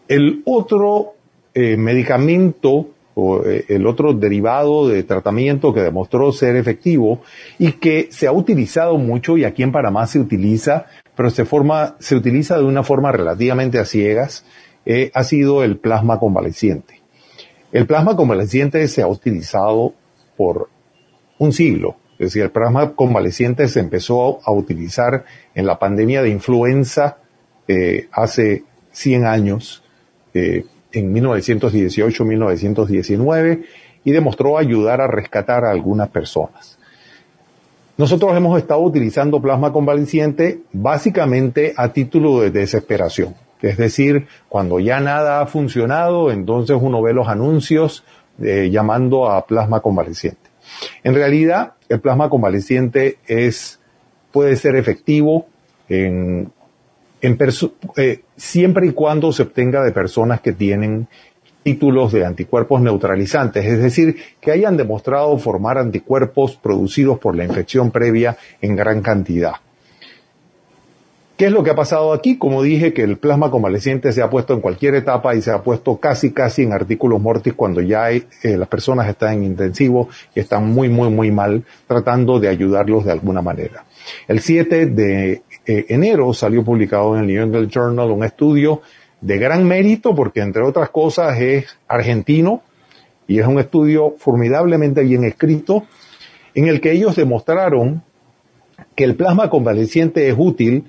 [0.08, 1.16] el otro
[1.56, 7.22] eh, medicamento o eh, el otro derivado de tratamiento que demostró ser efectivo
[7.58, 10.86] y que se ha utilizado mucho y aquí en Panamá se utiliza,
[11.16, 14.46] pero se forma, se utiliza de una forma relativamente a ciegas,
[14.86, 17.02] eh, ha sido el plasma convaleciente.
[17.72, 19.96] El plasma convaleciente se ha utilizado
[20.38, 20.70] por
[21.40, 21.96] un siglo.
[22.14, 25.26] Es decir, el plasma convaleciente se empezó a utilizar
[25.56, 27.18] en la pandemia de influenza
[28.12, 29.84] hace 100 años
[30.92, 33.64] en 1918-1919
[34.04, 36.78] y demostró ayudar a rescatar a algunas personas.
[37.98, 43.36] Nosotros hemos estado utilizando plasma convaleciente básicamente a título de desesperación.
[43.62, 48.06] Es decir, cuando ya nada ha funcionado, entonces uno ve los anuncios
[48.42, 50.50] eh, llamando a plasma convaleciente.
[51.04, 53.82] En realidad, el plasma convaleciente es,
[54.32, 55.48] puede ser efectivo
[55.90, 56.54] en
[57.22, 61.08] eh, siempre y cuando se obtenga de personas que tienen
[61.64, 67.92] títulos de anticuerpos neutralizantes, es decir, que hayan demostrado formar anticuerpos producidos por la infección
[67.92, 69.56] previa en gran cantidad.
[71.40, 72.38] ¿Qué es lo que ha pasado aquí?
[72.38, 75.64] Como dije, que el plasma convaleciente se ha puesto en cualquier etapa y se ha
[75.64, 80.10] puesto casi, casi en artículos mortis cuando ya hay, eh, las personas están en intensivo
[80.36, 83.86] y están muy, muy, muy mal, tratando de ayudarlos de alguna manera.
[84.28, 88.82] El 7 de eh, enero salió publicado en el New England Journal un estudio
[89.22, 92.64] de gran mérito porque, entre otras cosas, es argentino
[93.28, 95.84] y es un estudio formidablemente bien escrito
[96.56, 98.02] en el que ellos demostraron
[98.96, 100.86] que el plasma convaleciente es útil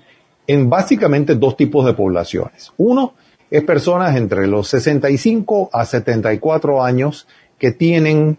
[0.47, 2.73] en básicamente dos tipos de poblaciones.
[2.79, 3.13] Uno
[3.51, 7.29] es personas entre los 65 a 74 años
[7.59, 8.39] que tienen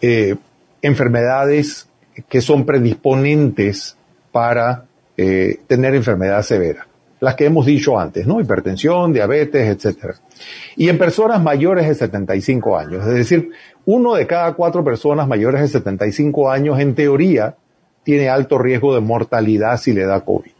[0.00, 0.34] eh,
[0.82, 1.88] enfermedades
[2.28, 3.96] que son predisponentes
[4.32, 4.85] para
[5.16, 6.86] eh, tener enfermedad severa.
[7.20, 8.40] Las que hemos dicho antes, ¿no?
[8.40, 10.16] Hipertensión, diabetes, etcétera.
[10.76, 13.06] Y en personas mayores de 75 años.
[13.06, 13.50] Es decir,
[13.86, 17.56] uno de cada cuatro personas mayores de 75 años, en teoría,
[18.04, 20.52] tiene alto riesgo de mortalidad si le da COVID.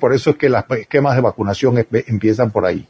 [0.00, 2.86] Por eso es que los esquemas de vacunación empiezan por ahí.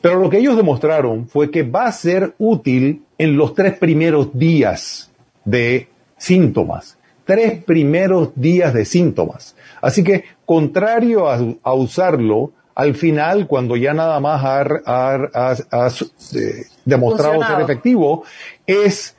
[0.00, 4.36] Pero lo que ellos demostraron fue que va a ser útil en los tres primeros
[4.36, 5.10] días
[5.44, 6.98] de síntomas.
[7.26, 9.54] Tres primeros días de síntomas.
[9.82, 17.60] Así que, contrario a, usarlo, al final, cuando ya nada más ha, eh, demostrado ser
[17.60, 18.24] efectivo,
[18.66, 19.16] es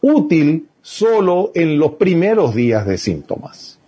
[0.00, 3.78] útil solo en los primeros días de síntomas.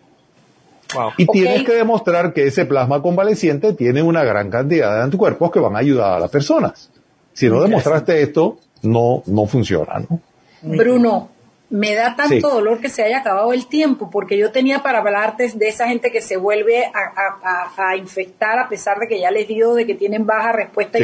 [1.19, 5.61] Y tienes que demostrar que ese plasma convaleciente tiene una gran cantidad de anticuerpos que
[5.61, 6.91] van a ayudar a las personas.
[7.35, 10.21] Si no demostraste esto, no, no funciona, ¿no?
[10.63, 11.29] Bruno,
[11.71, 15.51] me da tanto dolor que se haya acabado el tiempo, porque yo tenía para hablarte
[15.55, 19.75] de esa gente que se vuelve a, infectar a pesar de que ya les digo
[19.75, 20.99] de que tienen baja respuesta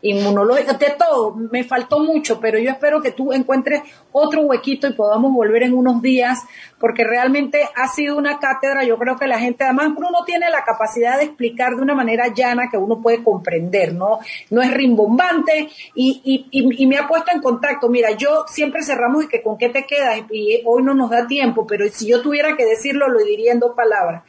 [0.00, 3.82] inmunológica, de todo, me faltó mucho, pero yo espero que tú encuentres
[4.12, 6.38] otro huequito y podamos volver en unos días,
[6.78, 10.64] porque realmente ha sido una cátedra, yo creo que la gente, además Bruno tiene la
[10.64, 14.20] capacidad de explicar de una manera llana que uno puede comprender, ¿no?
[14.48, 19.24] No es rimbombante y, y, y me ha puesto en contacto, mira, yo siempre cerramos
[19.24, 22.22] y que con qué te queda y hoy no nos da tiempo, pero si yo
[22.22, 24.22] tuviera que decirlo, lo diría en dos palabras,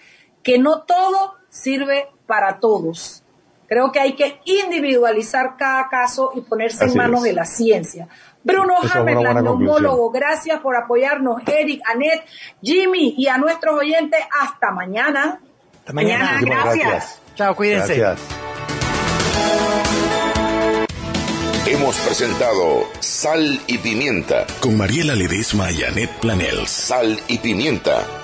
[0.44, 3.24] que no todo sirve para todos.
[3.68, 8.10] Creo que hay que individualizar cada caso y ponerse en manos de la ciencia.
[8.44, 11.42] Bruno Hammerland, neumólogo, gracias por apoyarnos.
[11.48, 12.26] Eric, Anet,
[12.62, 15.40] Jimmy y a nuestros oyentes, hasta mañana.
[15.80, 17.22] Hasta mañana, gracias.
[17.36, 18.04] Chao, cuídense.
[21.68, 24.48] Hemos presentado Sal y Pimienta.
[24.62, 26.72] Con Mariela Ledesma y Annette Planels.
[26.72, 28.21] Sal y Pimienta